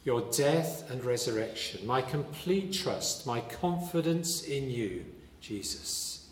your 0.04 0.20
death 0.30 0.88
and 0.90 1.04
resurrection, 1.04 1.86
my 1.86 2.00
complete 2.00 2.72
trust, 2.72 3.26
my 3.26 3.40
confidence 3.40 4.42
in 4.44 4.70
you, 4.70 5.04
Jesus, 5.40 6.28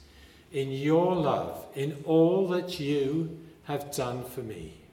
in 0.53 0.71
your 0.71 1.15
love, 1.15 1.67
in 1.75 2.03
all 2.05 2.49
that 2.49 2.79
you 2.79 3.41
have 3.65 3.95
done 3.95 4.25
for 4.25 4.41
me. 4.43 4.84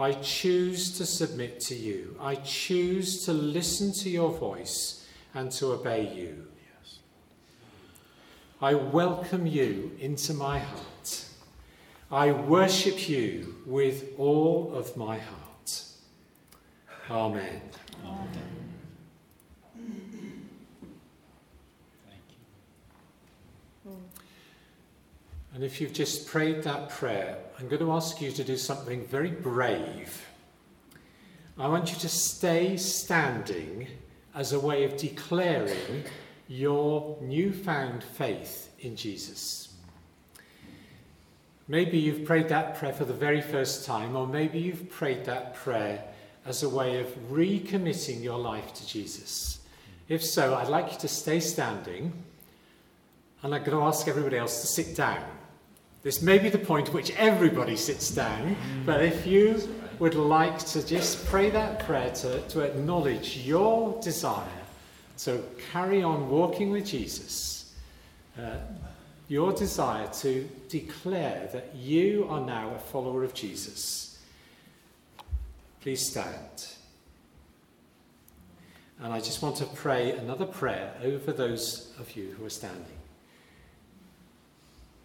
I 0.00 0.12
choose 0.12 0.96
to 0.96 1.04
submit 1.04 1.60
to 1.60 1.74
you. 1.74 2.16
I 2.18 2.36
choose 2.36 3.26
to 3.26 3.34
listen 3.34 3.92
to 4.02 4.08
your 4.08 4.30
voice 4.30 5.06
and 5.34 5.52
to 5.52 5.72
obey 5.72 6.10
you. 6.14 6.46
Yes. 6.82 7.00
I 8.62 8.72
welcome 8.72 9.46
you 9.46 9.92
into 10.00 10.32
my 10.32 10.58
heart. 10.58 11.24
I 12.10 12.32
worship 12.32 13.10
you 13.10 13.56
with 13.66 14.14
all 14.16 14.72
of 14.74 14.96
my 14.96 15.18
heart. 15.18 15.84
Amen. 17.10 17.60
Thank 18.02 18.69
And 25.54 25.64
if 25.64 25.80
you've 25.80 25.92
just 25.92 26.28
prayed 26.28 26.62
that 26.62 26.90
prayer, 26.90 27.38
I'm 27.58 27.68
going 27.68 27.82
to 27.82 27.92
ask 27.92 28.20
you 28.20 28.30
to 28.30 28.44
do 28.44 28.56
something 28.56 29.04
very 29.06 29.30
brave. 29.30 30.26
I 31.58 31.68
want 31.68 31.92
you 31.92 31.98
to 31.98 32.08
stay 32.08 32.76
standing 32.76 33.88
as 34.34 34.52
a 34.52 34.60
way 34.60 34.84
of 34.84 34.96
declaring 34.96 36.04
your 36.48 37.18
newfound 37.20 38.02
faith 38.02 38.72
in 38.80 38.96
Jesus. 38.96 39.74
Maybe 41.68 41.98
you've 41.98 42.24
prayed 42.24 42.48
that 42.48 42.76
prayer 42.76 42.92
for 42.92 43.04
the 43.04 43.12
very 43.12 43.40
first 43.40 43.84
time, 43.84 44.16
or 44.16 44.26
maybe 44.26 44.58
you've 44.58 44.88
prayed 44.90 45.24
that 45.26 45.54
prayer 45.54 46.02
as 46.46 46.62
a 46.62 46.68
way 46.68 47.00
of 47.00 47.06
recommitting 47.30 48.22
your 48.22 48.38
life 48.38 48.72
to 48.74 48.86
Jesus. 48.86 49.60
If 50.08 50.24
so, 50.24 50.54
I'd 50.54 50.68
like 50.68 50.92
you 50.92 50.98
to 50.98 51.08
stay 51.08 51.38
standing, 51.38 52.12
and 53.42 53.54
I'm 53.54 53.62
going 53.62 53.76
to 53.76 53.84
ask 53.84 54.08
everybody 54.08 54.36
else 54.36 54.60
to 54.62 54.66
sit 54.66 54.96
down. 54.96 55.24
This 56.02 56.22
may 56.22 56.38
be 56.38 56.48
the 56.48 56.58
point 56.58 56.88
at 56.88 56.94
which 56.94 57.10
everybody 57.16 57.76
sits 57.76 58.10
down, 58.10 58.56
but 58.86 59.04
if 59.04 59.26
you 59.26 59.60
would 59.98 60.14
like 60.14 60.58
to 60.58 60.86
just 60.86 61.26
pray 61.26 61.50
that 61.50 61.80
prayer 61.80 62.10
to, 62.10 62.40
to 62.48 62.60
acknowledge 62.60 63.36
your 63.38 64.00
desire 64.00 64.48
to 65.18 65.44
carry 65.70 66.02
on 66.02 66.30
walking 66.30 66.70
with 66.70 66.86
Jesus, 66.86 67.74
uh, 68.38 68.56
your 69.28 69.52
desire 69.52 70.08
to 70.14 70.48
declare 70.70 71.50
that 71.52 71.74
you 71.76 72.26
are 72.30 72.40
now 72.40 72.74
a 72.74 72.78
follower 72.78 73.22
of 73.22 73.34
Jesus, 73.34 74.18
please 75.82 76.00
stand. 76.00 76.66
And 79.02 79.12
I 79.12 79.20
just 79.20 79.42
want 79.42 79.56
to 79.56 79.66
pray 79.66 80.12
another 80.12 80.46
prayer 80.46 80.94
over 81.02 81.30
those 81.32 81.92
of 81.98 82.16
you 82.16 82.34
who 82.38 82.46
are 82.46 82.50
standing. 82.50 82.99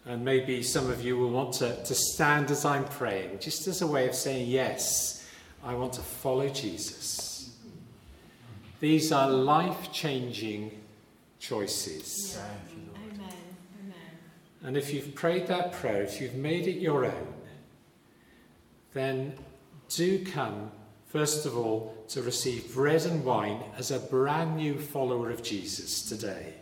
And 0.06 0.24
maybe 0.24 0.62
some 0.62 0.88
of 0.88 1.02
you 1.02 1.18
will 1.18 1.30
want 1.30 1.54
to, 1.54 1.82
to 1.82 1.94
stand 1.94 2.50
as 2.52 2.64
I'm 2.64 2.84
praying, 2.84 3.40
just 3.40 3.66
as 3.66 3.82
a 3.82 3.86
way 3.86 4.08
of 4.08 4.14
saying, 4.14 4.48
Yes, 4.48 5.26
I 5.64 5.74
want 5.74 5.94
to 5.94 6.00
follow 6.00 6.48
Jesus. 6.48 7.50
These 8.78 9.10
are 9.10 9.28
life 9.28 9.90
changing 9.90 10.70
choices. 11.40 12.38
Amen. 12.38 13.94
And 14.62 14.76
if 14.76 14.92
you've 14.92 15.14
prayed 15.14 15.48
that 15.48 15.72
prayer, 15.72 16.02
if 16.02 16.20
you've 16.20 16.34
made 16.34 16.68
it 16.68 16.78
your 16.78 17.04
own, 17.04 17.34
then 18.92 19.34
do 19.88 20.24
come, 20.24 20.70
first 21.06 21.46
of 21.46 21.56
all, 21.56 21.96
to 22.08 22.22
receive 22.22 22.72
bread 22.74 23.04
and 23.06 23.24
wine 23.24 23.62
as 23.76 23.90
a 23.90 23.98
brand 23.98 24.56
new 24.56 24.78
follower 24.78 25.30
of 25.30 25.42
Jesus 25.42 26.02
today. 26.02 26.54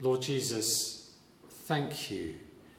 Lord 0.00 0.22
Jesus, 0.22 1.10
thank 1.66 2.10
you 2.10 2.34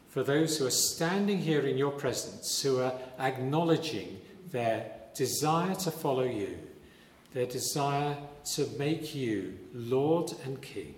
for 0.08 0.24
those 0.24 0.58
who 0.58 0.66
are 0.66 0.72
standing 0.72 1.40
here 1.40 1.62
in 1.62 1.78
your 1.78 1.92
presence, 1.92 2.62
who 2.62 2.80
are 2.80 2.94
acknowledging 3.20 4.22
their 4.52 4.90
desire 5.14 5.76
to 5.76 5.92
follow 5.92 6.24
you, 6.24 6.58
their 7.34 7.46
desire 7.46 8.18
to 8.54 8.68
make 8.78 9.14
you 9.14 9.60
Lord 9.74 10.32
and 10.46 10.62
King. 10.62 10.96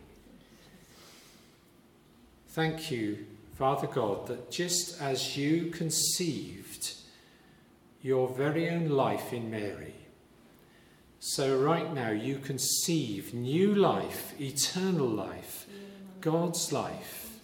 Thank 2.49 2.91
you, 2.91 3.25
Father 3.55 3.87
God, 3.87 4.27
that 4.27 4.51
just 4.51 5.01
as 5.01 5.35
you 5.35 5.71
conceived 5.71 6.93
your 8.01 8.29
very 8.29 8.69
own 8.69 8.89
life 8.89 9.33
in 9.33 9.49
Mary, 9.49 9.95
so 11.19 11.57
right 11.59 11.93
now 11.93 12.11
you 12.11 12.37
conceive 12.37 13.33
new 13.33 13.73
life, 13.75 14.39
eternal 14.39 15.07
life, 15.07 15.67
God's 16.21 16.71
life 16.71 17.39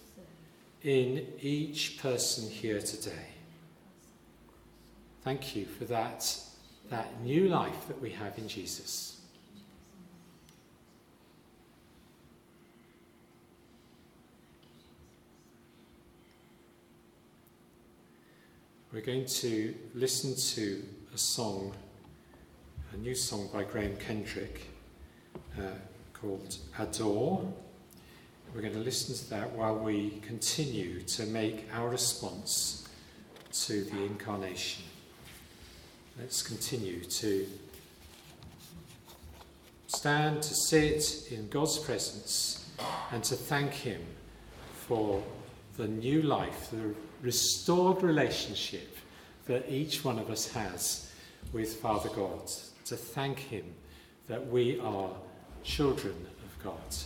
in 0.82 1.26
each 1.40 1.98
person 2.00 2.48
here 2.48 2.80
today. 2.80 3.26
Thank 5.22 5.56
you 5.56 5.66
for 5.66 5.84
that, 5.86 6.32
that 6.88 7.20
new 7.22 7.48
life 7.48 7.88
that 7.88 8.00
we 8.00 8.10
have 8.10 8.38
in 8.38 8.46
Jesus. 8.46 9.20
We're 18.92 19.00
going 19.00 19.26
to 19.26 19.74
listen 19.94 20.36
to 20.54 20.84
a 21.12 21.18
song, 21.18 21.74
a 22.92 22.96
new 22.96 23.14
song 23.16 23.48
by 23.52 23.64
Graham 23.64 23.96
Kendrick 23.96 24.62
uh, 25.58 25.62
called 26.14 26.56
Adore. 26.78 27.52
We're 28.54 28.62
going 28.62 28.72
to 28.72 28.80
listen 28.80 29.14
to 29.14 29.30
that 29.30 29.52
while 29.52 29.76
we 29.76 30.20
continue 30.22 31.02
to 31.02 31.26
make 31.26 31.66
our 31.72 31.90
response 31.90 32.88
to 33.52 33.84
the 33.84 34.04
incarnation. 34.04 34.84
Let's 36.18 36.42
continue 36.42 37.04
to 37.04 37.46
stand, 39.86 40.42
to 40.42 40.54
sit 40.54 41.30
in 41.30 41.48
God's 41.48 41.78
presence, 41.78 42.70
and 43.12 43.22
to 43.24 43.34
thank 43.34 43.72
Him 43.72 44.00
for 44.72 45.22
the 45.76 45.86
new 45.86 46.22
life, 46.22 46.70
the 46.70 46.94
restored 47.22 48.02
relationship 48.02 48.96
that 49.46 49.70
each 49.70 50.04
one 50.04 50.18
of 50.18 50.30
us 50.30 50.50
has 50.52 51.12
with 51.52 51.76
Father 51.76 52.08
God. 52.08 52.50
To 52.86 52.96
thank 52.96 53.38
Him 53.38 53.64
that 54.26 54.46
we 54.46 54.80
are 54.80 55.10
children 55.62 56.14
of 56.44 56.64
God. 56.64 56.96